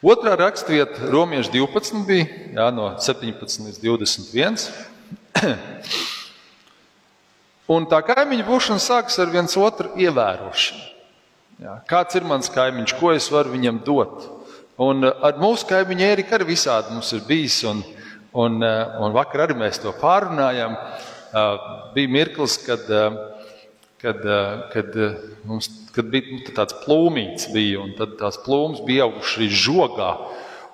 Otrā 0.07 0.37
raksturvieta, 0.39 1.09
Romas 1.11 1.49
12, 1.51 2.05
bija 2.07 2.27
jā, 2.53 2.67
no 2.75 2.91
17 3.01 3.65
līdz 3.67 3.81
21. 3.83 4.61
Un 7.77 7.89
tā 7.91 7.99
kaimiņu 8.07 8.45
būšana 8.47 8.83
sākas 8.83 9.17
ar 9.19 9.33
viens 9.33 9.57
otru 9.59 9.91
ievērošanu. 9.99 10.85
Jā, 11.65 11.79
kāds 11.89 12.15
ir 12.19 12.27
mans 12.29 12.53
kaimiņš, 12.53 12.93
ko 13.01 13.15
es 13.17 13.27
varu 13.33 13.55
viņam 13.57 13.81
dot? 13.85 14.29
Un 14.85 15.09
uh, 15.09 15.17
ar 15.25 15.41
mūsu 15.41 15.65
kaimiņu 15.71 16.05
Ēriku 16.05 16.37
arī 16.37 16.51
visādi 16.53 16.93
mums 16.93 17.11
ir 17.17 17.25
bijis. 17.27 17.63
Un, 17.67 17.81
uh, 17.81 18.06
un 18.37 19.17
vakar 19.17 19.47
arī 19.47 19.59
mēs 19.63 19.81
to 19.83 19.95
pārunājām. 20.01 20.77
Uh, 20.77 21.57
bija 21.97 22.13
mirklis, 22.13 22.57
kad, 22.65 22.87
kad, 24.01 24.27
kad, 24.73 24.99
mums, 25.45 25.69
kad 25.97 26.11
bija 26.13 26.37
nu, 26.37 26.43
tāds 26.57 26.77
plūmīts, 26.85 27.51
bija, 27.53 27.83
un 27.83 27.97
tās 27.97 28.39
plūmas 28.45 28.85
bija 28.87 29.09
augušas 29.09 29.41
arī 29.41 29.49
žogā. 29.65 30.11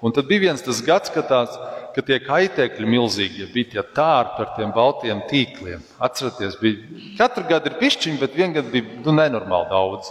Un 0.02 0.14
tad 0.14 0.26
bija 0.30 0.48
viens 0.48 0.62
tas 0.66 0.82
gads, 0.84 1.10
kad 1.14 1.30
tās 1.30 1.56
ka 1.92 2.02
tie 2.04 2.18
kaitēkļi 2.24 2.88
milzīgi 2.88 3.44
ja 3.44 3.48
bija 3.52 3.70
tie 3.74 3.82
tārpi 3.96 4.44
ar 4.44 4.52
tiem 4.56 4.72
baltiem 4.74 5.22
tīkliem. 5.30 5.82
Atcerieties, 6.02 6.56
bija, 6.60 7.02
katru 7.18 7.44
gadu 7.48 7.70
ir 7.70 7.78
pišķiņi, 7.80 8.20
bet 8.20 8.36
vienā 8.38 8.58
gadā 8.58 8.72
bija 8.72 9.00
nu, 9.04 9.14
nenormāli 9.18 9.70
daudz. 9.72 10.10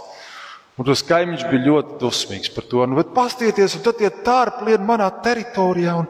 Un 0.80 0.88
tas 0.88 1.02
kaimiņš 1.04 1.44
bija 1.50 1.66
ļoti 1.66 1.98
dusmīgs 2.00 2.52
par 2.54 2.66
to. 2.70 2.86
Nu, 2.88 3.02
Pastieties, 3.14 3.76
un 3.76 3.84
tad 3.84 3.98
tie 4.00 4.08
tārpi 4.24 4.70
lien 4.70 4.86
manā 4.88 5.10
teritorijā. 5.24 5.98
Un, 6.00 6.08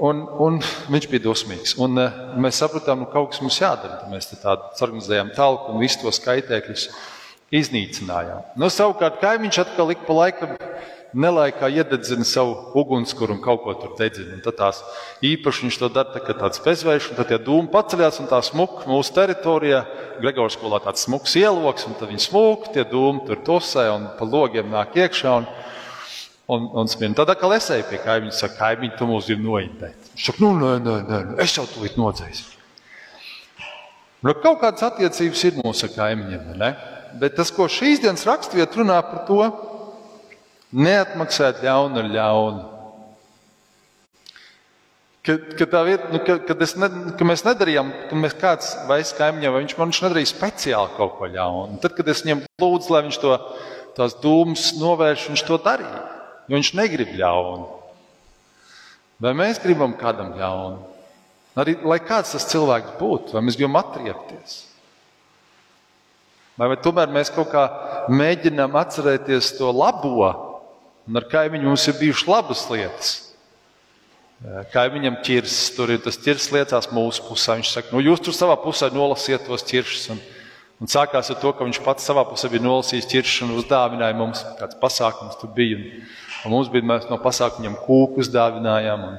un, 0.00 0.24
un 0.40 0.58
viņš 0.92 1.08
bija 1.12 1.24
dusmīgs. 1.28 1.76
Un, 1.80 2.00
uh, 2.00 2.20
mēs 2.40 2.60
sapratām, 2.62 3.04
ka 3.04 3.06
nu, 3.06 3.10
kaut 3.12 3.32
kas 3.34 3.42
mums 3.44 3.60
jādara. 3.60 4.02
Mēs 4.12 4.32
tādu 4.32 4.70
organizējām 4.86 5.34
talku 5.36 5.74
un 5.74 5.82
visus 5.84 6.00
tos 6.02 6.22
kaitēkļus 6.24 6.88
iznīcinājām. 7.60 8.54
Nu, 8.60 8.70
savukārt 8.72 9.20
kaimiņš 9.22 9.62
atkal 9.64 9.92
ik 9.94 10.06
pa 10.06 10.16
laikam 10.22 10.56
nelaikā 11.16 11.68
iededzina 11.74 12.24
savu 12.26 12.54
ugunskura 12.78 13.34
un 13.34 13.40
kaut 13.42 13.64
ko 13.64 13.74
tur 13.78 13.94
dedzina. 13.98 14.36
Un 14.36 14.44
tad 14.44 14.58
tās 14.60 14.82
īpaši 15.26 15.66
viņš 15.66 15.78
to 15.80 15.88
dara 15.92 16.14
tā, 16.14 16.22
tāds 16.30 16.62
bezvērš, 16.62 17.10
un 17.10 17.18
tad 17.18 17.30
tie 17.32 17.40
dūmi 17.42 17.70
paceļās 17.72 18.20
un 18.22 18.30
tā 18.30 18.40
smuka 18.46 18.86
mūsu 18.90 19.14
teritorijā. 19.16 19.82
Gregors 20.20 20.56
skolā 20.58 20.80
tāds 20.84 21.06
smuks 21.06 21.34
ieloks, 21.40 21.88
un 21.88 21.98
tad 21.98 22.12
viņi 22.12 22.26
smuka, 22.28 22.70
tie 22.74 22.86
dūmi 22.86 23.24
tur 23.26 23.42
tusē 23.46 23.88
un 23.94 24.10
pa 24.18 24.28
logiem 24.28 24.70
nāk 24.70 24.94
iekšā. 25.00 25.34
Un, 25.42 25.50
un, 26.56 26.68
un 26.82 26.90
spien. 26.90 27.16
Tad 27.16 27.32
atkal 27.32 27.54
es 27.56 27.70
eju 27.74 27.86
pie 27.90 28.00
kaimiņa, 28.04 28.36
saka, 28.36 28.58
kaimiņ, 28.60 28.94
tu 28.98 29.08
mūs 29.10 29.30
ir 29.32 29.40
noindēt. 29.42 30.12
Viņš 30.14 30.28
saka, 30.30 30.44
nu, 30.44 30.52
nē, 30.58 30.76
nē, 30.84 30.96
nē, 31.08 31.20
es 31.44 31.56
jau 31.56 31.66
tūlīt 31.70 31.98
nodzēšu. 32.00 32.56
Nu, 34.20 34.34
kaut 34.36 34.60
kādas 34.60 34.84
attiecības 34.90 35.44
ir 35.48 35.60
mūsu 35.62 35.88
kaimiņiem, 35.94 36.54
ne? 36.60 36.74
bet 37.20 37.34
tas, 37.34 37.48
ko 37.50 37.64
šīs 37.66 38.02
dienas 38.04 38.22
raksturvieta 38.28 38.78
runā 38.78 38.98
par 39.02 39.24
to, 39.26 39.40
Neatmaksāt 40.70 41.64
ļaunu 41.64 41.98
ar 41.98 42.10
ļaunu. 42.14 42.60
Kad, 45.26 45.48
kad, 45.58 45.74
vieta, 45.84 46.06
nu, 46.14 46.20
kad, 46.24 46.44
kad, 46.46 46.62
ne, 46.80 46.88
kad 47.18 47.26
mēs 47.28 47.42
nedarījām, 47.44 47.90
kad 48.08 48.20
mēs 48.22 48.36
kāds 48.40 48.70
vai 48.88 49.00
es 49.02 49.10
kaimiņam, 49.18 49.52
vai 49.52 49.64
viņš 49.64 49.74
man 49.76 49.90
viņš 49.90 50.00
nedarīja 50.06 50.30
speciāli 50.30 50.94
kaut 50.96 51.18
ko 51.18 51.28
ļaunu. 51.28 51.80
Tad, 51.82 51.96
kad 51.98 52.08
es 52.08 52.22
viņam 52.24 52.44
lūdzu, 52.62 52.94
lai 52.94 53.02
viņš 53.08 53.18
to 53.20 53.34
tās 53.98 54.16
dūmus 54.22 54.70
novērš, 54.78 55.26
viņš 55.32 55.44
to 55.50 55.58
darīja. 55.66 56.00
Jo 56.50 56.58
viņš 56.58 56.72
negrib 56.74 57.14
ļaunu. 57.20 57.68
Vai 59.22 59.34
mēs 59.38 59.62
gribam 59.62 59.94
kādam 59.94 60.34
ļaunu? 60.34 60.82
Arī 61.60 61.76
lai 61.86 62.00
kāds 62.02 62.34
tas 62.34 62.46
cilvēks 62.50 62.98
būtu, 62.98 63.36
vai 63.36 63.44
mēs 63.46 63.58
gribam 63.58 63.78
atriepties? 63.78 64.60
Vai, 66.58 66.72
vai 66.72 66.78
tomēr 66.82 67.10
mēs 67.14 67.30
kaut 67.32 67.52
kā 67.52 67.64
mēģinām 68.12 68.74
atcerēties 68.80 69.54
to 69.58 69.70
labo, 69.72 70.30
Un 71.10 71.18
ar 71.18 71.26
kaimiņu 71.26 71.66
mums 71.66 71.88
ir 71.90 71.96
bijušas 71.98 72.28
labas 72.30 72.60
lietas. 72.70 73.08
Kaimiņam 74.70 75.16
ķirs, 75.26 75.56
tur 75.74 75.90
ir 75.90 75.98
tas 76.04 76.16
ķirs 76.22 76.46
liecās 76.54 76.86
mūsu 76.94 77.24
pusē. 77.26 77.56
Viņš 77.58 77.72
saka, 77.74 77.90
nu 77.90 78.02
jūs 78.04 78.22
tur 78.24 78.36
savā 78.36 78.54
pusē 78.62 78.88
nolasiet 78.94 79.42
tos 79.48 79.64
ķiršus. 79.66 80.04
Un, 80.14 80.20
un 80.80 80.90
sākās 80.90 81.30
ar 81.32 81.38
to, 81.42 81.52
ka 81.54 81.66
viņš 81.66 81.80
pats 81.84 82.06
savā 82.08 82.24
pusē 82.28 82.50
bija 82.52 82.64
nolasījis 82.64 83.08
ķiršus 83.10 83.46
un 83.46 83.56
uzdāvināja 83.60 84.16
mums 84.18 84.44
kāds 84.58 84.78
pasākums 84.80 85.38
tur 85.40 85.52
bija. 85.56 85.78
Un, 85.78 86.04
un 86.46 86.56
mums 86.56 86.70
bija 86.72 86.88
mēs 86.92 87.08
no 87.10 87.20
pasākumiem 87.22 87.78
kūku 87.84 88.24
uzdāvinājām. 88.24 89.08
Un, 89.10 89.18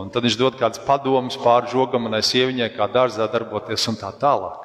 un 0.00 0.14
tad 0.14 0.26
viņš 0.26 0.38
dod 0.40 0.58
kādas 0.60 0.82
padomas 0.84 1.38
pāri 1.40 1.70
žogam 1.72 2.08
manai 2.08 2.24
sieviņai, 2.26 2.72
kā 2.76 2.90
dārzā 2.92 3.28
darboties 3.30 3.86
un 3.92 4.00
tā 4.00 4.10
tālāk. 4.20 4.64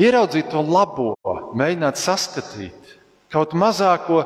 Ieraudzīt 0.00 0.48
to 0.50 0.62
labo, 0.66 1.12
mēģināt 1.54 2.00
saskatīt 2.00 2.96
kaut 3.30 3.52
mazāko 3.58 4.24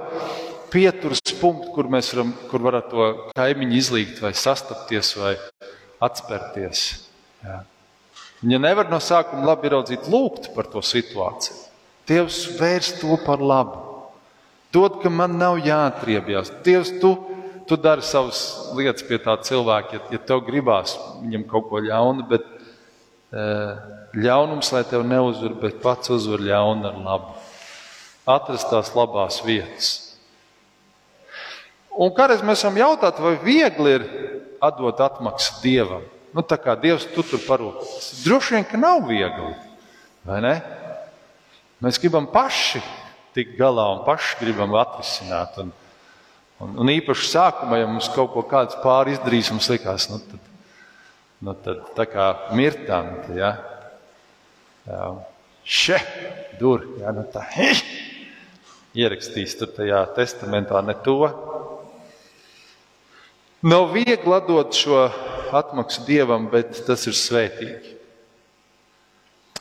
pieturas 0.73 1.21
punktu, 1.41 1.73
kur 1.75 1.89
mēs 1.93 2.13
varam, 2.13 2.33
kur 2.51 2.65
varam 2.65 2.87
to 2.89 3.09
kaimiņu 3.37 3.77
izlīgt, 3.77 4.23
vai 4.25 4.35
sastapties, 4.37 5.15
vai 5.21 5.35
atspērties. 6.05 6.85
Jā. 7.45 7.59
Ja 8.47 8.61
nevar 8.63 8.87
no 8.91 9.01
sākuma 9.03 9.49
labi 9.51 9.67
ieraudzīt, 9.67 10.07
lūgt 10.11 10.53
par 10.55 10.69
to 10.71 10.83
situāciju. 10.85 11.57
Dievs 12.09 12.45
vērst 12.59 13.01
to 13.03 13.19
par 13.25 13.43
labu. 13.43 13.83
Dod, 14.73 15.01
ka 15.03 15.11
man 15.11 15.35
nav 15.41 15.59
jāatriebjas. 15.65 16.53
Dievs, 16.65 16.93
tu, 17.03 17.15
tu 17.69 17.77
dari 17.81 18.05
savas 18.05 18.41
lietas 18.77 19.05
pie 19.09 19.19
tā 19.21 19.35
cilvēka, 19.45 19.97
ja, 19.97 20.05
ja 20.15 20.21
tev 20.31 20.45
gribās 20.47 20.95
viņam 21.23 21.47
kaut 21.51 21.69
ko 21.71 21.83
ļaunu, 21.85 22.29
bet 22.31 22.47
ļaunums, 24.17 24.73
lai 24.73 24.85
tev 24.89 25.05
neuzvar, 25.05 25.57
bet 25.61 25.81
pats 25.83 26.13
uzvar 26.15 26.45
ļaunu 26.45 26.89
ar 26.89 27.01
labu. 27.05 27.35
Atrast 28.29 28.69
tās 28.71 28.93
labās 28.97 29.41
vietas. 29.45 29.91
Un 31.99 32.13
kādreiz 32.15 32.45
mēs 32.47 32.61
esam 32.63 32.77
jautājuši, 32.79 33.25
vai 33.25 33.35
viegli 33.43 33.97
ir 33.99 34.05
atdot 34.63 35.01
atmaksu 35.03 35.59
dievam. 35.65 36.05
Nu, 36.37 36.45
tā 36.45 36.59
kā 36.61 36.75
dievs 36.79 37.07
tu 37.15 37.25
tur 37.25 37.41
parūpēs. 37.45 38.23
Droši 38.25 38.57
vien, 38.57 38.67
ka 38.69 38.81
nav 38.81 39.07
viegli. 39.09 39.55
Mēs 41.85 42.01
gribam 42.03 42.29
paši 42.31 42.83
tikt 43.37 43.57
galā 43.59 43.87
un 43.95 44.03
paši 44.07 44.41
gribam 44.43 44.75
atrisināt. 44.77 45.57
Un, 45.63 45.73
un, 46.65 46.75
un 46.85 46.93
īpaši 46.93 47.31
sākumā, 47.33 47.81
ja 47.81 47.89
mums 47.89 48.11
kaut 48.13 48.35
ko 48.35 48.45
kāds 48.51 48.77
pāri 48.83 49.17
izdarīs, 49.17 49.53
mums 49.55 49.71
likās, 49.73 50.09
nu, 50.13 50.21
tad, 50.21 50.53
nu, 51.41 51.57
tad 51.65 51.83
tā 51.97 52.09
kā 52.11 52.29
mirtanti. 52.59 53.39
Ja? 53.39 53.55
Jā. 54.89 55.03
Še, 55.69 55.99
dur, 56.61 56.85
ja, 57.01 57.13
nu 57.13 57.25
tā, 57.29 57.45
hi, 57.57 57.73
ierakstīs 58.97 59.57
tur 59.61 59.73
tajā 59.77 60.03
testamentā 60.17 60.81
ne 60.85 60.97
to, 61.05 61.21
Nav 63.63 63.89
viegli 63.91 64.31
atdot 64.31 64.71
šo 64.71 65.09
atmaksu 65.55 66.05
dievam, 66.07 66.49
bet 66.53 66.83
tas 66.87 67.07
ir 67.09 67.17
svētīgi. 67.17 67.95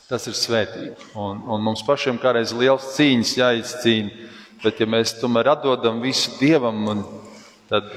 Tas 0.08 0.24
ir 0.30 0.36
svētīgi. 0.36 0.94
Un, 1.20 1.42
un 1.52 1.64
mums 1.64 1.84
pašiem 1.84 2.16
kādreiz 2.20 2.54
liels 2.56 2.94
cīņas 2.96 3.34
jāizcīna. 3.38 4.26
Bet, 4.62 4.80
ja 4.82 4.88
mēs 4.90 5.12
tomēr 5.20 5.52
atdodam 5.52 6.00
visu 6.02 6.32
dievam 6.40 6.80
un 6.90 7.02
tad 7.70 7.92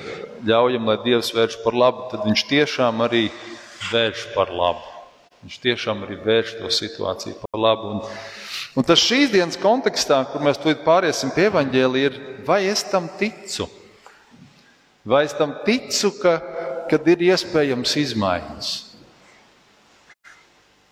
ļaujam, 0.46 0.86
lai 0.92 0.98
dievs 1.06 1.32
vērš 1.34 1.62
par 1.64 1.78
labu, 1.78 2.10
tad 2.12 2.28
viņš 2.28 2.44
tiešām 2.50 3.02
arī 3.08 3.24
vērš 3.90 4.28
par 4.36 4.52
labu. 4.54 4.84
Viņš 5.42 5.58
tiešām 5.64 6.04
arī 6.06 6.20
vērš 6.22 6.58
to 6.60 6.70
situāciju 6.76 7.40
par 7.42 7.62
labu. 7.64 7.96
Un, 7.96 8.02
un 8.78 8.86
tas 8.86 9.02
šīs 9.02 9.32
dienas 9.34 9.58
kontekstā, 9.58 10.20
kur 10.30 10.44
mēs 10.46 10.60
tūlīt 10.62 10.84
pāriesim 10.86 11.32
pie 11.34 11.48
evaņģēlī, 11.50 12.04
ir 12.12 12.20
vai 12.46 12.62
es 12.70 12.84
tam 12.92 13.08
ticu? 13.18 13.66
Vai 15.08 15.24
es 15.26 15.34
tam 15.34 15.56
ticu, 15.66 16.12
ka 16.22 16.36
kad 16.92 17.08
ir 17.08 17.24
iespējams 17.32 17.94
izmaiņas? 18.02 18.72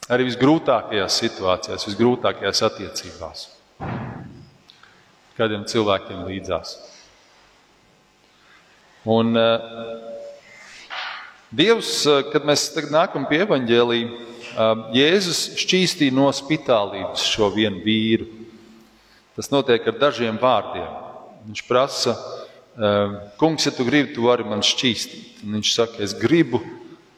Arī 0.09 0.25
visgrūtākajās 0.29 1.17
situācijās, 1.21 1.85
visgrūtākajās 1.89 2.63
attiecībās. 2.65 3.43
Kādiem 5.37 5.67
cilvēkiem 5.69 6.23
līdzās. 6.25 6.77
Un, 9.05 9.35
eh, 9.37 10.07
Dievs, 11.49 12.03
kad 12.29 12.43
mēs 12.45 12.67
nākam 12.93 13.23
pie 13.25 13.39
evaņģēlīja, 13.41 14.25
Jēzus 14.93 15.39
šķīstīja 15.57 16.13
no 16.13 16.27
spitālības 16.35 17.23
šo 17.25 17.47
vienu 17.53 17.81
vīru. 17.81 18.27
Tas 19.33 19.49
notiek 19.49 19.85
ar 19.87 19.95
dažiem 19.97 20.37
vārdiem. 20.37 20.89
Viņš 21.47 21.63
prasa, 21.65 22.13
kungs, 23.39 23.67
ja 23.67 23.73
tu 23.75 23.85
gribi, 23.87 24.13
tu 24.15 24.25
vari 24.27 24.45
man 24.47 24.63
šķīstīt. 24.65 25.43
Un 25.45 25.59
viņš 25.59 25.73
saka, 25.75 26.01
es 26.05 26.15
gribu 26.17 26.61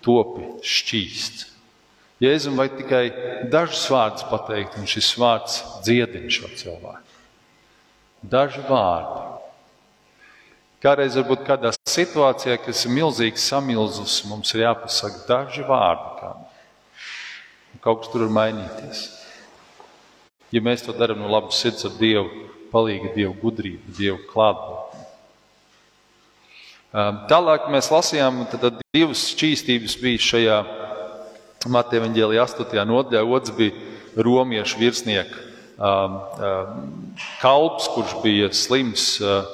topi 0.06 0.48
šķīsts. 0.66 1.48
Jēzum 2.22 2.58
vai 2.60 2.68
tikai 2.70 3.06
dažus 3.50 3.88
vārdus 3.90 4.28
pateikt, 4.30 4.78
un 4.78 4.90
šis 4.90 5.10
vārds 5.18 5.62
dziedina 5.86 6.30
šo 6.30 6.52
cilvēku. 6.54 7.18
Daži 8.22 8.62
vārdi. 8.68 9.24
Kādreiz 10.82 11.18
varbūt 11.18 11.44
kādā 11.46 11.72
situācijā, 11.90 12.60
kas 12.62 12.86
ir 12.86 12.94
milzīgs 12.94 13.48
samilzus, 13.50 14.20
mums 14.30 14.54
ir 14.54 14.68
jāpasaka 14.68 15.26
daži 15.28 15.66
vārdi. 15.66 16.08
Kādam. 16.22 16.48
Kaut 17.82 18.04
kas 18.04 18.12
tur 18.14 18.28
var 18.28 18.34
mainīties. 18.38 19.02
Ja 20.54 20.62
mēs 20.62 20.84
to 20.86 20.94
darām 20.94 21.22
no 21.24 21.30
labas 21.32 21.62
sirds 21.62 21.86
ar 21.88 21.94
Dievu, 21.98 22.48
palīga 22.74 23.14
Dievu 23.16 23.34
gudrību, 23.42 23.94
Dievu 23.98 24.20
klātbūtni. 24.30 24.81
Tālāk 26.92 27.70
mēs 27.72 27.88
lasījām, 27.88 28.42
tad 28.52 28.82
divas 28.92 29.30
šķīstības 29.32 29.94
bija 30.02 30.24
šajā 30.26 30.58
Mateja 31.72 32.04
Vāģēlijā 32.04 32.44
8. 32.44 32.84
nodaļā. 32.90 33.22
Otrs 33.24 33.56
bija 33.56 34.20
romiešu 34.20 34.82
virsnieka 34.82 35.40
um, 35.80 36.18
kalps, 37.40 37.88
kurš 37.96 38.18
bija 38.26 38.52
slims, 38.52 39.16
uh, 39.24 39.48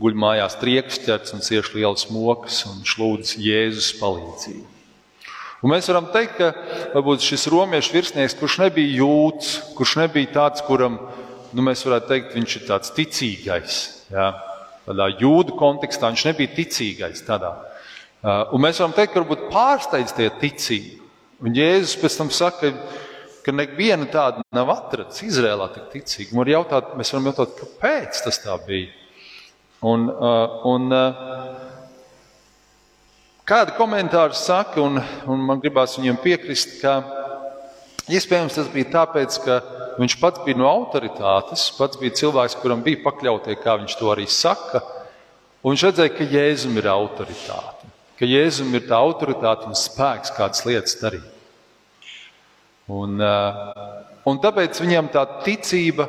guļ 0.00 0.16
mājās 0.16 0.56
triekšķerts 0.62 1.36
un 1.36 1.44
cieš 1.44 1.74
lielas 1.74 2.08
mokas 2.14 2.62
un 2.70 2.80
lūdz 2.80 3.36
Jēzus 3.42 3.92
palīdzību. 4.00 4.66
Un 5.58 5.74
mēs 5.74 5.88
varam 5.90 6.06
teikt, 6.14 6.38
ka 6.38 6.52
varbūt 6.94 7.24
šis 7.26 7.48
romiešu 7.50 7.96
virsnieks, 7.96 8.36
kurš 8.38 8.60
nebija 8.62 9.00
jūts, 9.02 9.56
kurš 9.76 9.98
nebija 10.04 10.30
tāds, 10.36 10.62
kuram 10.64 11.00
nu, 11.52 11.64
mēs 11.66 11.82
varētu 11.84 12.14
teikt, 12.14 12.36
viņš 12.38 12.60
ir 12.60 12.68
tāds 12.68 12.94
ticīgais. 12.94 13.80
Jā. 14.14 14.30
Tādā 14.88 15.10
jūdu 15.20 15.52
kontekstā 15.58 16.08
viņš 16.08 16.22
nebija 16.30 16.54
ticīgais. 16.56 17.20
Tādā. 17.26 17.50
Uh, 18.18 18.48
un 18.56 18.62
mēs 18.64 18.78
varam 18.80 18.94
teikt, 18.96 19.12
ka 19.12 19.20
varbūt 19.20 19.50
pārsteidz 19.52 20.14
tie 20.16 20.30
ticīgi. 20.40 20.96
Un 21.44 21.54
Jēzus 21.54 21.98
pēc 22.00 22.16
tam 22.18 22.30
saka, 22.34 22.72
ka 23.44 23.52
neviena 23.54 24.08
tāda 24.10 24.42
nav 24.56 24.72
atrasts 24.72 25.22
Izrēlā 25.26 25.68
tik 25.74 25.86
ticīga. 25.92 26.34
Var 26.40 26.48
jautāt, 26.54 26.84
mēs 26.98 27.12
varam 27.12 27.28
jautāt, 27.30 27.52
kāpēc 27.60 28.22
tas 28.24 28.40
tā 28.42 28.56
bija. 28.64 28.88
Un, 29.86 30.08
uh, 30.10 30.64
un, 30.72 30.88
uh, 30.90 31.14
kādi 33.46 33.76
komentāri 33.76 34.34
saka, 34.40 34.80
un, 34.82 34.98
un 35.28 35.44
man 35.52 35.60
gribās 35.62 35.94
viņiem 36.00 36.18
piekrist, 36.24 36.80
ka 36.80 36.96
iespējams 38.16 38.56
tas 38.58 38.70
bija 38.72 38.92
tāpēc, 38.94 39.40
ka 39.44 39.58
viņš 39.98 40.18
pats 40.20 40.44
bija 40.46 40.60
no 40.60 40.68
autoritātes, 40.70 41.68
pats 41.78 42.00
bija 42.00 42.16
cilvēks, 42.22 42.58
kuram 42.62 42.84
bija 42.86 43.02
pakļautie, 43.04 43.58
kā 43.60 43.76
viņš 43.82 43.98
to 43.98 44.12
arī 44.14 44.28
saka. 44.30 44.84
Un 45.62 45.74
viņš 45.74 45.88
redzēja, 45.88 46.14
ka 46.14 46.28
Jēzum 46.32 46.78
ir 46.78 46.88
autoritāte 46.92 47.78
ka 48.18 48.26
Jēzum 48.26 48.72
ir 48.74 48.88
tā 48.88 48.98
autoritāte 48.98 49.68
un 49.68 49.76
spēks 49.78 50.32
kādas 50.34 50.64
lietas 50.66 50.96
darīt. 50.98 51.26
Un, 52.90 53.20
uh, 53.20 54.00
un 54.26 54.40
tāpēc 54.42 54.80
viņam 54.82 55.10
tā 55.14 55.22
ticība, 55.44 56.08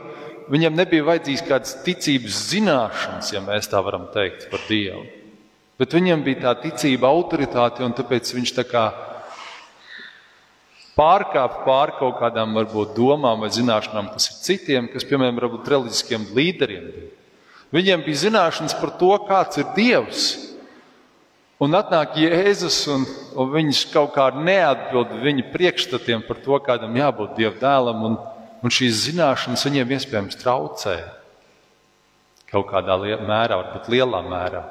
viņam 0.49 0.77
nebija 0.79 1.05
vajadzīgs 1.11 1.45
kādas 1.45 1.75
ticības 1.85 2.39
zināšanas, 2.53 3.33
ja 3.35 3.43
mēs 3.45 3.69
tā 3.69 3.81
varam 3.85 4.07
teikt 4.13 4.47
par 4.49 4.63
Dievu. 4.69 5.03
Bet 5.79 5.93
viņam 5.95 6.23
bija 6.25 6.47
tā 6.47 6.55
ticība, 6.63 7.11
autoritāte, 7.11 7.85
un 7.85 7.93
tāpēc 7.95 8.33
viņš 8.35 8.55
tā 8.57 8.65
kā 8.67 8.87
pārkāpa 10.99 11.63
pār 11.63 11.93
kaut 11.95 12.19
kādām 12.19 12.57
varbūt 12.57 12.91
domām 12.97 13.45
vai 13.45 13.49
zināšanām, 13.55 14.11
kas 14.11 14.27
ir 14.27 14.37
citiem, 14.43 14.89
kas, 14.91 15.07
piemēram, 15.07 15.39
varbūt 15.39 15.71
reliģiskiem 15.71 16.27
līderiem. 16.35 16.89
Viņiem 17.75 18.03
bija 18.03 18.25
zināšanas 18.25 18.75
par 18.79 18.95
to, 18.99 19.13
kāds 19.29 19.61
ir 19.61 19.69
Dievs. 19.77 20.29
Un 21.59 21.75
atnāk 21.75 22.15
Jēzus, 22.15 22.79
un, 22.91 23.03
un 23.35 23.49
viņš 23.51 23.83
kaut 23.91 24.13
kā 24.15 24.29
neatbild 24.31 25.11
viņa 25.23 25.47
priekšstatiem 25.51 26.23
par 26.27 26.39
to, 26.43 26.59
kādam 26.63 26.95
jābūt 26.95 27.35
Dieva 27.37 27.55
dēlam, 27.59 28.05
un, 28.07 28.15
un 28.63 28.73
šīs 28.73 29.09
zināšanas 29.09 29.65
viņiem 29.67 29.91
iespējams 29.97 30.39
traucē. 30.39 30.95
Kaut 32.49 32.71
kādā 32.71 32.95
mērā, 32.97 33.59
varbūt 33.59 33.91
lielā 33.91 34.23
mērā. 34.25 34.63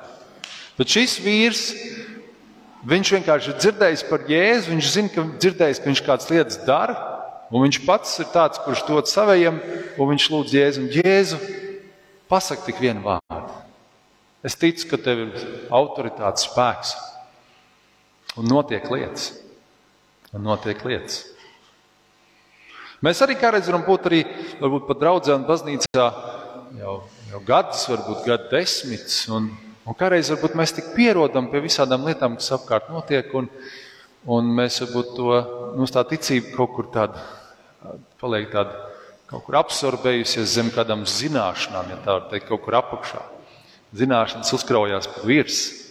Bet 0.81 0.97
šis 0.97 1.19
vīrs, 1.23 1.63
viņš 2.87 3.13
vienkārši 3.17 3.53
ir 3.53 3.59
dzirdējis 3.59 4.05
par 4.11 4.27
Jēzu, 4.29 4.73
viņš 4.75 4.91
zina, 4.95 5.13
ka, 5.15 5.25
dzirdējis, 5.43 5.81
ka 5.83 5.91
viņš 5.91 6.03
kādas 6.07 6.31
lietas 6.31 6.61
dara, 6.67 6.97
un 7.51 7.65
viņš 7.67 7.81
pats 7.87 8.19
ir 8.23 8.29
tāds, 8.35 8.61
kurš 8.63 8.85
dod 8.87 9.11
saviem, 9.11 9.59
un 9.99 10.13
viņš 10.13 10.29
lūdz 10.35 10.55
Jēzu, 10.55 10.87
Jēzu, 11.01 11.41
pasak 12.31 12.63
tik 12.67 12.81
vienu 12.83 13.03
vārdu. 13.07 13.57
Es 14.47 14.55
ticu, 14.55 14.87
ka 14.93 15.01
tev 15.03 15.25
ir 15.25 15.47
autoritātes 15.75 16.47
spēks. 16.47 16.95
Un 18.39 18.47
notiek 18.47 18.85
lietas. 18.93 19.33
Un 20.31 20.45
notiek 20.47 20.79
lietas. 20.87 21.25
Mēs 23.03 23.23
arī 23.23 23.35
kādreiz 23.39 23.67
varam 23.71 23.85
būt 23.87 24.07
arī 24.11 24.21
pat 24.59 25.01
draudzē 25.01 25.37
un 25.39 25.47
baznīcā 25.47 26.07
jau, 26.79 26.95
jau 27.31 27.41
gadus, 27.47 27.85
varbūt 27.91 28.25
gadu 28.27 28.49
desmitus. 28.53 29.21
Un, 29.35 29.51
un 29.89 29.97
kādreiz 29.97 30.29
varbūt 30.35 30.57
mēs 30.59 30.75
tik 30.77 30.93
pierodam 30.97 31.49
pie 31.53 31.63
visādām 31.65 32.05
lietām, 32.09 32.37
kas 32.39 32.53
apkārt 32.59 32.91
notiek. 32.93 33.33
Un, 33.39 33.49
un 34.29 34.53
mēs 34.59 34.83
varbūt 34.85 35.17
to, 35.17 35.33
mums 35.79 35.95
tā 35.95 36.05
ticība 36.09 36.53
kaut 36.57 36.77
kur 36.77 36.93
tāda, 36.93 37.25
paliek 38.21 38.51
tāda, 38.53 38.77
kaut 39.31 39.47
kur 39.49 39.59
absorbējusies 39.63 40.55
zem 40.59 40.71
kādām 40.75 41.07
zināšanām, 41.09 41.93
ja 41.95 42.01
tā 42.05 42.19
var 42.19 42.31
teikt, 42.31 42.49
kaut 42.53 42.65
kur 42.67 42.79
apakšā 42.83 43.25
zināšanas 43.97 44.53
uzkraujās 44.53 45.09
pa 45.09 45.27
virsmu. 45.27 45.85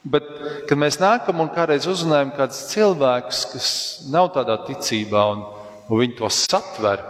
Bet, 0.00 0.24
kad 0.64 0.78
mēs 0.80 0.96
nākam 0.96 1.42
un 1.42 1.50
kādreiz 1.52 1.84
uzrunājam 1.90 2.30
kādus 2.32 2.62
cilvēkus, 2.70 3.40
kas 3.52 3.66
nav 4.08 4.30
tādā 4.32 4.56
ticībā, 4.64 5.26
un, 5.34 5.42
un 5.90 6.00
viņi 6.00 6.16
to 6.16 6.30
satver, 6.32 7.02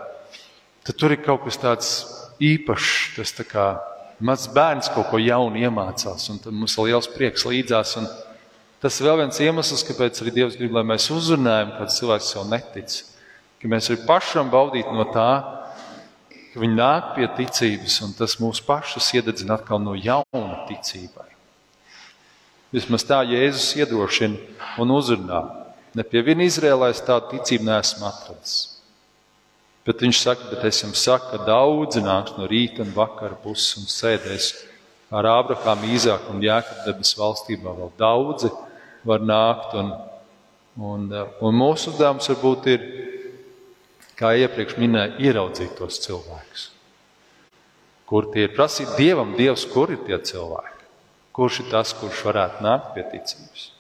tad 0.83 0.98
tur 0.98 1.14
ir 1.14 1.22
kaut 1.22 1.44
kas 1.44 1.61
tāds 1.62 1.92
īpašs. 2.42 2.96
Tas 3.14 3.35
tā 3.37 3.46
kā 3.46 3.66
mazs 4.24 4.50
bērns 4.54 4.90
kaut 4.94 5.09
ko 5.11 5.20
jaunu 5.20 5.61
iemācās, 5.61 6.26
un 6.33 6.40
mums 6.52 6.76
ir 6.76 6.90
liels 6.90 7.09
prieks 7.11 7.46
līdzās. 7.48 7.96
Tas 8.80 8.96
ir 8.96 9.09
vēl 9.09 9.22
viens 9.22 9.40
iemesls, 9.44 9.85
kāpēc 9.88 10.20
arī 10.22 10.35
Dievs 10.38 10.56
grib, 10.56 10.72
lai 10.76 10.85
mēs 10.88 11.11
uzrunājam 11.12 11.74
kādu 11.76 11.96
cilvēku, 11.96 12.24
kas 12.24 12.35
jau 12.37 12.44
netic. 12.48 12.98
Ka 13.61 13.68
mēs 13.68 13.90
arī 13.90 14.06
pašam 14.09 14.48
baudītu 14.52 14.94
no 14.96 15.04
tā, 15.12 15.30
ka 16.52 16.62
viņi 16.62 16.78
nāk 16.78 17.12
pie 17.16 17.28
ticības, 17.37 18.00
un 18.06 18.16
tas 18.16 18.38
mūs 18.40 18.62
pašus 18.64 19.12
iededzina 19.18 19.59
atkal 19.59 19.83
no 19.85 19.92
jauna 19.98 20.64
ticībai. 20.70 21.28
Vismaz 22.72 23.04
tā 23.04 23.20
Jēzus 23.26 23.74
iedrošina 23.83 24.80
un 24.80 24.92
uzrunā. 24.94 25.42
Ne 25.94 26.06
pie 26.06 26.22
viena 26.22 26.46
Izrēlā 26.46 26.92
es 26.94 27.02
tādu 27.02 27.35
ticību 27.35 27.66
neesmu 27.66 28.06
atradzis. 28.06 28.80
Bet 29.90 30.05
viņš 30.05 30.18
saka, 30.22 30.44
bet 30.53 30.62
es 30.68 30.85
jums 30.85 31.00
saku, 31.03 31.33
ka 31.33 31.46
daudzi 31.48 31.98
nāks 32.05 32.37
no 32.38 32.46
rīta 32.46 32.85
un 32.85 32.92
vakara 32.94 33.35
puses 33.42 33.74
un 33.81 33.88
sēdēs 33.90 34.53
ar 35.11 35.26
Ābrahāmu, 35.26 35.88
Īzāku 35.90 36.31
un 36.31 36.44
Jāekabu 36.44 36.85
debes 36.87 37.11
valstībā. 37.18 37.72
Vēl 37.74 37.90
daudzi 37.98 38.53
var 39.11 39.24
nākt, 39.26 39.74
un, 39.81 39.90
un, 40.79 41.09
un 41.42 41.59
mūsu 41.59 41.90
uzdevums 41.90 42.31
varbūt 42.31 42.70
ir 42.70 42.87
kā 44.14 44.31
iepriekš 44.44 44.79
minēju, 44.79 45.18
ieraudzīt 45.26 45.74
tos 45.81 45.98
cilvēkus. 46.05 46.68
Kur 48.07 48.31
tie 48.31 48.46
ir 48.46 48.55
prasīt 48.55 48.94
dievam, 48.94 49.35
dievs, 49.35 49.66
kur 49.74 49.90
ir 49.90 50.05
tie 50.07 50.22
cilvēki? 50.31 50.88
Kurš 51.35 51.62
ir 51.64 51.70
tas, 51.74 51.98
kurš 51.98 52.24
varētu 52.31 52.62
nākt 52.62 52.94
pie 52.94 53.09
ticības? 53.11 53.70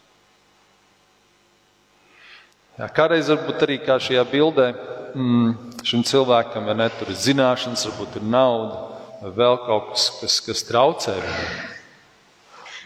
Jā, 2.80 2.90
kādreiz 2.98 3.30
varbūt 3.30 3.66
arī 3.66 3.78
kā 3.86 4.00
šajā 4.02 4.26
bildē 4.30 4.72
mm, 5.14 5.69
šim 5.86 6.04
cilvēkam 6.06 6.68
ne, 6.76 6.88
ir 6.88 7.12
zināšanas, 7.16 7.86
varbūt 7.88 8.20
ir 8.20 8.26
nauda 8.28 8.86
vai 9.20 9.32
vēl 9.36 9.58
kaut 9.66 9.92
kas, 9.92 10.06
kas, 10.20 10.38
kas 10.44 10.64
traucē 10.68 11.16
viņam. 11.20 11.68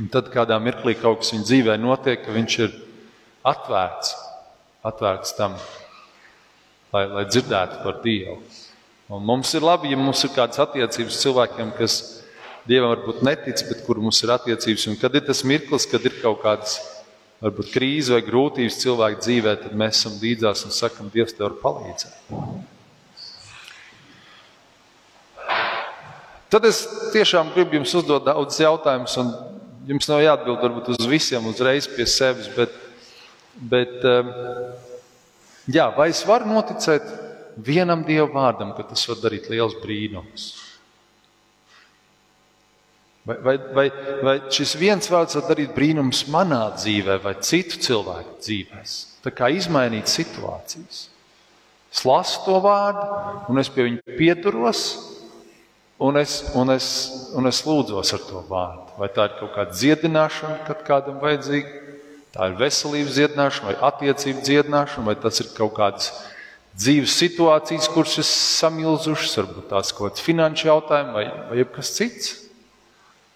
Un 0.02 0.10
tad 0.10 0.30
kādā 0.34 0.56
mirklī 0.58 0.96
kaut 0.98 1.22
kas 1.22 1.30
viņa 1.34 1.46
dzīvē 1.46 1.76
notiek, 1.78 2.24
ka 2.24 2.34
viņš 2.34 2.56
ir 2.64 2.72
atvērts, 3.46 4.14
atvērts 4.90 5.36
tam, 5.38 5.54
lai, 6.94 7.04
lai 7.12 7.24
dzirdētu 7.28 7.84
par 7.84 8.00
Dievu. 8.02 8.40
Un 9.14 9.22
mums 9.22 9.52
ir 9.54 9.62
labi, 9.62 9.92
ja 9.92 10.00
mums 10.00 10.24
ir 10.26 10.32
kādas 10.34 10.58
attiecības 10.64 11.20
cilvēkiem, 11.22 11.70
kas 11.78 12.00
Dievam 12.66 12.94
varbūt 12.94 13.22
netic, 13.22 13.60
bet 13.68 13.84
kur 13.86 14.00
mums 14.02 14.22
ir 14.24 14.32
attiecības. 14.34 14.88
Un 14.90 14.98
kad 14.98 15.14
ir 15.14 15.26
tas 15.26 15.44
mirklis, 15.46 15.86
kad 15.86 16.02
ir 16.08 16.16
kaut 16.22 16.40
kādas 16.42 16.78
varbūt 17.44 17.70
krīze 17.74 18.16
vai 18.16 18.24
grūtības 18.24 18.80
cilvēku 18.80 19.20
dzīvē, 19.20 19.58
tad 19.62 19.74
mēs 19.78 20.00
esam 20.00 20.16
līdzās 20.22 20.64
un 20.66 20.74
sakam, 20.74 21.12
Dievs 21.12 21.36
tev 21.36 21.50
var 21.50 21.58
palīdzēt. 21.60 22.72
Tad 26.52 26.68
es 26.68 26.84
tiešām 27.14 27.54
gribu 27.54 27.78
jums 27.78 27.94
uzdot 27.98 28.26
daudz 28.26 28.60
jautājumus, 28.60 29.16
un 29.22 29.32
jums 29.88 30.08
nav 30.10 30.22
jāatbild 30.22 30.62
varbūt 30.62 30.92
uz 30.94 31.06
visiem 31.08 31.46
uzreiz 31.50 31.88
pie 31.90 32.06
sevis, 32.08 32.50
bet 32.54 32.72
Bet, 33.54 34.02
um, 34.02 34.30
jā, 35.70 35.86
vai 35.94 36.08
es 36.10 36.24
varu 36.26 36.50
noticēt 36.50 37.06
vienam 37.64 38.02
Dieva 38.06 38.26
vārdam, 38.32 38.72
ka 38.74 38.86
tas 38.88 39.04
var 39.06 39.20
darīt 39.22 39.46
liels 39.52 39.76
brīnums? 39.82 40.48
Vai, 43.24 43.36
vai, 43.40 43.54
vai, 43.76 43.84
vai 44.26 44.34
šis 44.52 44.74
viens 44.76 45.08
vārds 45.08 45.38
var 45.38 45.46
darīt 45.48 45.70
brīnums 45.76 46.26
manā 46.32 46.66
dzīvē 46.74 47.16
vai 47.22 47.36
citu 47.40 47.78
cilvēku 47.86 48.36
dzīvēm? 48.42 48.90
Tā 49.24 49.32
kā 49.32 49.48
izmainīt 49.54 50.10
situācijas. 50.12 51.06
Es 51.94 52.02
lasu 52.04 52.42
to 52.44 52.58
vārdu, 52.60 53.06
un 53.48 53.62
es 53.62 53.70
pie 53.70 53.86
viņa 53.86 54.18
pieturos, 54.18 54.82
un 56.04 56.18
es, 56.20 56.34
un 56.54 56.72
es, 56.74 56.88
un 57.36 57.48
es 57.48 57.62
lūdzos 57.64 58.12
ar 58.16 58.22
to 58.28 58.42
vārdu. 58.48 58.92
Vai 59.00 59.08
tā 59.14 59.28
ir 59.28 59.38
kaut 59.38 59.54
kāda 59.56 59.74
dziedināšana, 59.74 60.60
kad 60.68 60.84
kādam 60.86 61.18
vajadzīga? 61.22 61.80
Tā 62.34 62.48
ir 62.50 62.56
veselības 62.58 63.16
dziedināšana, 63.16 63.70
vai 63.70 63.90
attiecību 63.90 64.42
dziedināšana, 64.44 65.06
vai 65.06 65.16
tas 65.22 65.40
ir 65.42 65.52
kaut 65.54 65.76
kāds 65.78 66.10
dzīves 66.74 67.14
situācijas, 67.20 67.88
kuras 67.94 68.16
ir 68.18 68.26
samilzušas, 68.26 69.36
varbūt 69.38 69.68
tās 69.70 69.92
kaut 69.94 70.10
kāds 70.10 70.24
finanšu 70.26 70.68
jautājums 70.72 71.14
vai, 71.14 71.28
vai 71.50 71.66
kas 71.76 71.92
cits. 71.94 72.32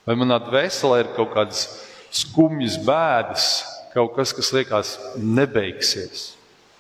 Vai 0.09 0.16
manā 0.18 0.40
dvēselē 0.42 1.02
ir 1.02 1.12
kaut 1.14 1.31
kādas 1.37 1.66
skumjas 2.14 2.78
bēdas, 2.83 3.48
kaut 3.94 4.14
kas, 4.16 4.33
kas 4.35 4.50
liekas 4.57 4.94
nebeigsies. 5.20 6.33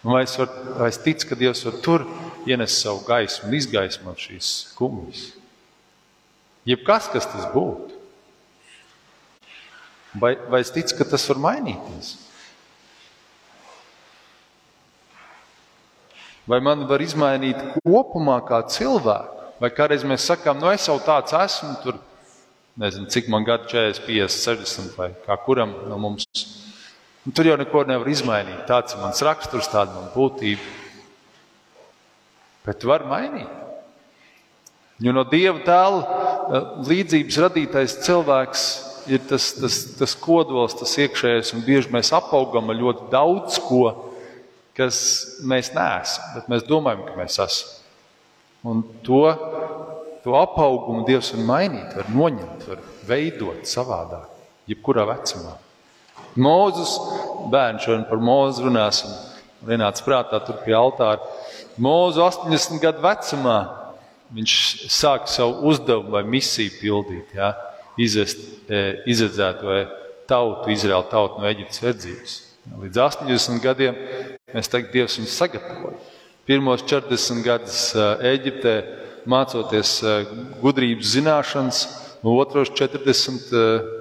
Vai 0.02 0.22
es, 0.24 0.36
var, 0.38 0.50
vai 0.78 0.88
es 0.92 1.00
ticu, 1.02 1.26
ka 1.28 1.38
Dievs 1.38 1.64
var 1.66 1.80
tur 1.84 2.06
ienest 2.48 2.80
savu 2.82 3.02
gaismu 3.06 3.50
un 3.50 3.58
izgaismot 3.58 4.22
šīs 4.22 4.52
skumjas? 4.72 5.26
Jebkas, 6.68 7.08
kas 7.12 7.28
tas 7.30 7.46
būtu. 7.54 7.96
Vai, 10.18 10.34
vai 10.50 10.60
es 10.64 10.72
ticu, 10.72 10.96
ka 10.98 11.06
tas 11.08 11.24
var 11.30 11.40
mainīties? 11.40 12.16
Vai 16.48 16.60
man 16.64 16.86
var 16.88 17.02
izmainīt 17.04 17.58
kopumā 17.84 18.38
kā 18.48 18.62
cilvēku? 18.72 19.36
Vai 19.60 19.68
kādreiz 19.74 20.04
mēs 20.06 20.24
sakām, 20.30 20.60
nu, 20.62 20.70
es 20.72 20.86
jau 20.88 20.96
tāds 21.02 21.34
esmu, 21.34 21.74
tur 21.82 21.98
nezinu, 22.78 23.08
cik 23.10 23.28
man 23.32 23.44
gadu, 23.44 23.66
40, 23.72 24.04
50, 24.06 24.38
60 24.62 24.96
vai 24.96 25.10
kā 25.26 25.36
kuram 25.44 25.74
no 25.90 25.98
mums. 26.00 26.24
Un 27.26 27.34
tur 27.36 27.48
jau 27.50 27.58
neko 27.60 27.82
nevar 27.88 28.08
izmainīt. 28.08 28.62
Tāds 28.70 28.94
ir 28.94 29.02
mans 29.02 29.20
raksturs, 29.26 29.68
tāda 29.68 29.90
ir 29.90 29.98
mana 29.98 30.12
būtība. 30.14 30.74
Bet 32.64 32.86
var 32.88 33.04
mainīt. 33.10 33.57
Jo 35.02 35.14
no 35.14 35.22
dieva 35.30 35.60
tēla 35.62 36.00
eh, 36.02 36.70
līdzības 36.88 37.40
radītais 37.44 37.96
cilvēks 38.02 38.66
ir 39.08 39.22
tas, 39.28 39.52
tas, 39.56 39.78
tas 39.98 40.14
kodols, 40.18 40.74
tas 40.76 40.96
iekšējais, 41.00 41.54
un 41.54 41.64
bieži 41.64 41.92
mēs 41.94 42.10
apaugam 42.16 42.68
ar 42.68 42.78
ļoti 42.78 43.06
daudz 43.12 43.60
ko, 43.62 43.84
kas 44.76 44.98
mēs 45.46 45.72
neesam, 45.74 46.34
bet 46.34 46.50
mēs 46.50 46.66
domājam, 46.68 47.06
ka 47.06 47.16
mēs 47.18 47.38
esam. 47.42 47.76
Un 48.68 48.82
to, 49.06 49.22
to 50.24 50.34
apaugumu 50.34 51.06
Dievs 51.06 51.30
var 51.34 51.46
mainīt, 51.46 51.94
var 51.94 52.10
noņemt, 52.12 52.66
var 52.68 52.82
veidot 53.08 53.64
savādāk, 53.70 54.28
jebkurā 54.68 55.06
vecumā. 55.08 55.54
Mūzus 56.38 56.98
bērns 57.50 57.86
šodien 57.86 58.06
par 58.10 58.20
mūzu 58.22 58.66
runāsim. 58.66 59.14
Vienāds 59.66 60.02
prātā 60.06 60.38
tur 60.44 60.60
pie 60.62 60.74
altāra. 60.76 61.22
Mūzu 61.82 62.22
80 62.26 62.82
gadu 62.82 63.02
vecumā 63.02 63.58
viņš 64.34 64.54
sāk 64.92 65.28
savu 65.30 65.70
uzdevumu 65.70 66.16
vai 66.16 66.24
misiju 66.28 66.76
pildīt. 66.80 67.34
Ja? 67.36 67.54
izvest 67.98 68.70
e, 68.70 68.82
izredzēto 69.10 69.74
tautu, 70.28 70.70
Izraēlu 70.72 71.08
tautu 71.10 71.42
no 71.42 71.48
Eģiptes 71.50 71.82
verdzības. 71.82 72.36
Līdz 72.78 73.00
80 73.04 73.62
gadiem 73.64 73.96
mēs 74.54 74.70
tagad 74.70 74.92
Dievs 74.94 75.18
viņus 75.18 75.36
sagatavoja. 75.40 75.98
Pirmos 76.48 76.84
40 76.88 77.44
gadus 77.44 77.80
e, 77.94 78.08
Eģiptē 78.34 78.74
mācoties 79.28 79.98
e, 80.04 80.18
gudrības 80.62 81.14
zināšanas, 81.16 81.80
un 82.22 82.34
otros 82.34 82.70
40 82.74 83.52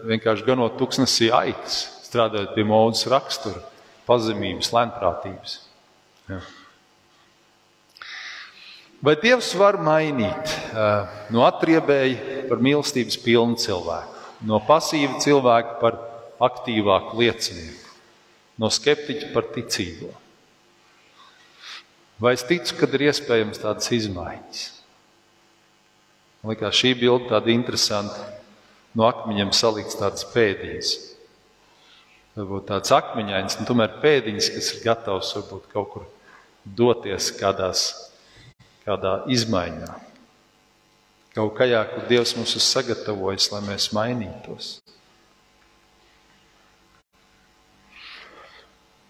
vienkārši 0.09 0.45
ganot 0.47 0.77
tuksnesī 0.79 1.31
aitas, 1.33 1.83
strādājot 2.07 2.55
pie 2.55 2.65
mūzes 2.67 3.09
rakstura, 3.11 3.61
pazemības, 4.07 4.71
lēnprātības. 4.73 5.59
Ja. 6.31 6.41
Vai 8.97 9.13
Dievs 9.21 9.51
var 9.53 9.77
mainīt 9.77 10.53
no 11.33 11.43
atriebēja 11.45 12.47
par 12.49 12.61
mīlestības 12.65 13.19
pilnu 13.21 13.59
cilvēku, 13.61 14.23
no 14.49 14.57
pasīva 14.65 15.19
cilvēka 15.21 15.75
par 15.81 15.99
aktīvāku 16.47 17.19
liecinieku, 17.21 17.91
no 18.57 18.71
skeptiķa 18.73 19.29
par 19.35 19.51
ticīgo? 19.53 20.09
Vai 22.17 22.33
es 22.33 22.41
ticu, 22.49 22.73
ka 22.79 22.89
ir 22.89 23.05
iespējams 23.11 23.61
tādas 23.61 23.91
izmaiņas? 23.93 24.63
Man 26.41 26.55
liekas, 26.55 26.79
šī 26.79 26.95
bilde 26.97 27.29
tāda 27.29 27.53
interesanta. 27.53 28.31
No 28.97 29.05
akmeņiem 29.05 29.51
salikts 29.53 29.99
tādas 29.99 30.25
pēdiņas. 30.33 30.95
Varbūt 32.37 32.65
tāds 32.71 32.93
akmeņains, 32.97 33.59
un 33.61 33.69
tomēr 33.69 33.99
pēdiņas, 34.01 34.49
kas 34.55 34.73
ir 34.73 34.83
gatavs 34.87 35.35
varbūt 35.37 35.69
kaut 35.69 35.91
kur 35.93 36.07
doties 36.65 37.29
kādās 37.37 37.85
kādā 38.87 39.21
izmaiņā. 39.31 39.95
Kaut 41.37 41.53
kajā, 41.59 41.83
kur 41.91 42.05
Dievs 42.09 42.33
mums 42.37 42.55
ir 42.57 42.63
sagatavojis, 42.65 43.51
lai 43.53 43.61
mēs 43.67 43.91
mainītos. 43.93 44.77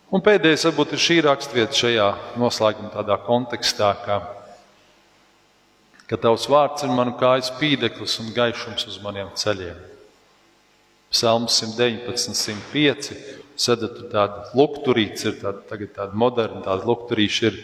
Un 0.08 0.24
pēdējais 0.24 0.66
varbūt 0.70 0.96
ir 0.96 1.04
šī 1.04 1.16
raksturvieta 1.26 1.76
šajā 1.76 2.08
noslēguma 2.40 2.94
tādā 2.94 3.18
kontekstā, 3.26 3.90
ka, 4.06 4.20
ka 6.08 6.20
tavs 6.24 6.48
vārds 6.52 6.86
ir 6.88 6.94
manu 6.96 7.18
kājas 7.20 7.52
pīdeklis 7.60 8.16
un 8.24 8.32
gaišums 8.36 8.88
uz 8.88 9.02
maniem 9.04 9.34
ceļiem. 9.36 9.82
Psalms 11.12 11.60
119, 11.64 12.36
105. 12.36 13.12
Sadat 13.58 13.96
tur 13.98 14.08
tāda 14.12 14.44
lukturīca, 14.56 15.32
ir 15.32 15.38
tāda, 15.42 15.64
tagad 15.72 15.96
tāda 15.96 16.20
moderna, 16.20 16.60
tāda 16.66 16.86
lukturīša 16.88 17.48
ir 17.50 17.56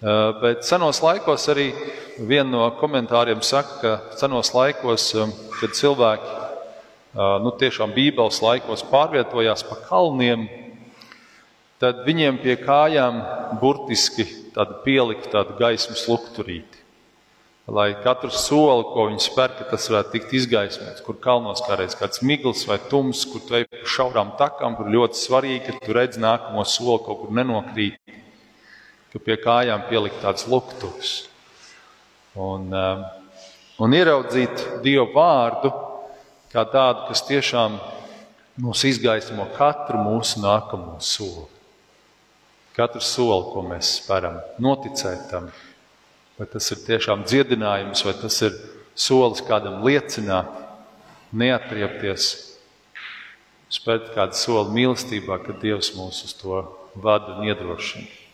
bet 0.00 0.64
senos 0.66 1.00
laikos 1.00 1.46
arī 1.48 1.70
viena 2.18 2.50
no 2.50 2.66
komentāriem 2.80 3.42
saka, 3.44 3.78
ka 3.80 4.18
senos 4.20 4.52
laikos, 4.54 5.08
kad 5.60 5.76
cilvēki 5.76 6.44
nu, 7.44 7.52
tiešām 7.56 7.94
Bībeles 7.96 8.42
laikos 8.44 8.84
pārvietojās 8.90 9.64
pa 9.64 9.78
kalniem, 9.88 10.46
tad 11.80 12.04
viņiem 12.04 12.40
pie 12.42 12.58
kājām 12.60 13.22
burtiski 13.60 14.26
pielika 14.84 15.32
tādu 15.32 15.56
gaismas 15.60 16.06
lukturīti. 16.08 16.84
Lai 17.66 17.96
katru 17.98 18.30
soli, 18.30 18.84
ko 18.92 19.08
viņi 19.08 19.24
spēr, 19.24 19.56
tas 19.66 19.88
varētu 19.90 20.12
tikt 20.12 20.34
izgaismots, 20.38 21.02
kur 21.02 21.16
kalnos 21.18 21.64
kādreiz 21.66 21.96
kāds 21.98 22.22
migls 22.22 22.62
vai 22.68 22.76
tums, 22.92 23.24
kur 23.26 23.42
tu 23.42 23.56
ej 23.58 23.66
pa 23.66 23.80
šaurām 23.96 24.36
takām, 24.38 24.76
kur 24.78 24.92
ļoti 24.92 25.18
svarīgi, 25.18 25.64
ka 25.66 25.82
tu 25.82 25.96
redz 25.96 26.20
nākamo 26.22 26.62
soli 26.62 27.02
kaut 27.08 27.24
kur 27.24 27.34
nenokrīt 27.34 27.98
ka 29.16 29.24
pie 29.24 29.38
kājām 29.40 29.86
pielikt 29.88 30.20
tāds 30.20 30.44
luktus 30.50 31.16
un, 32.36 32.68
um, 32.68 33.04
un 33.80 33.94
ieraudzīt 33.96 34.82
Dievu 34.84 35.08
vārdu 35.14 35.70
kā 36.52 36.66
tādu, 36.68 37.06
kas 37.08 37.24
tiešām 37.24 37.78
mūs 38.60 38.84
izgaismo 38.88 39.46
katru 39.56 40.00
mūsu 40.04 40.42
nākamo 40.44 40.98
soli. 41.00 41.46
Katru 42.76 43.00
soli, 43.00 43.46
ko 43.54 43.64
mēs 43.64 43.94
speram, 44.02 44.36
noticēt 44.60 45.30
tam, 45.30 45.48
vai 46.36 46.48
tas 46.52 46.68
ir 46.72 46.84
tiešām 46.84 47.24
dziedinājums, 47.24 48.04
vai 48.04 48.14
tas 48.20 48.36
ir 48.44 48.56
solis 48.92 49.40
kādam 49.48 49.80
liecināt, 49.84 50.52
neatriepties, 51.32 52.28
spērt 53.72 54.12
kādu 54.12 54.36
soli 54.36 54.76
mīlestībā, 54.76 55.40
kad 55.48 55.64
Dievs 55.64 55.94
mūs 55.96 56.20
uz 56.28 56.36
to 56.36 56.60
vada 57.00 57.38
un 57.38 57.48
iedrošina. 57.48 58.25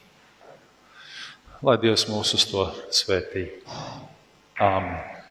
Lai 1.63 1.77
Dievs 1.79 2.09
mūs 2.11 2.33
uz 2.35 2.45
to 2.51 2.65
svētī. 2.91 3.45
Āmen! 4.59 5.22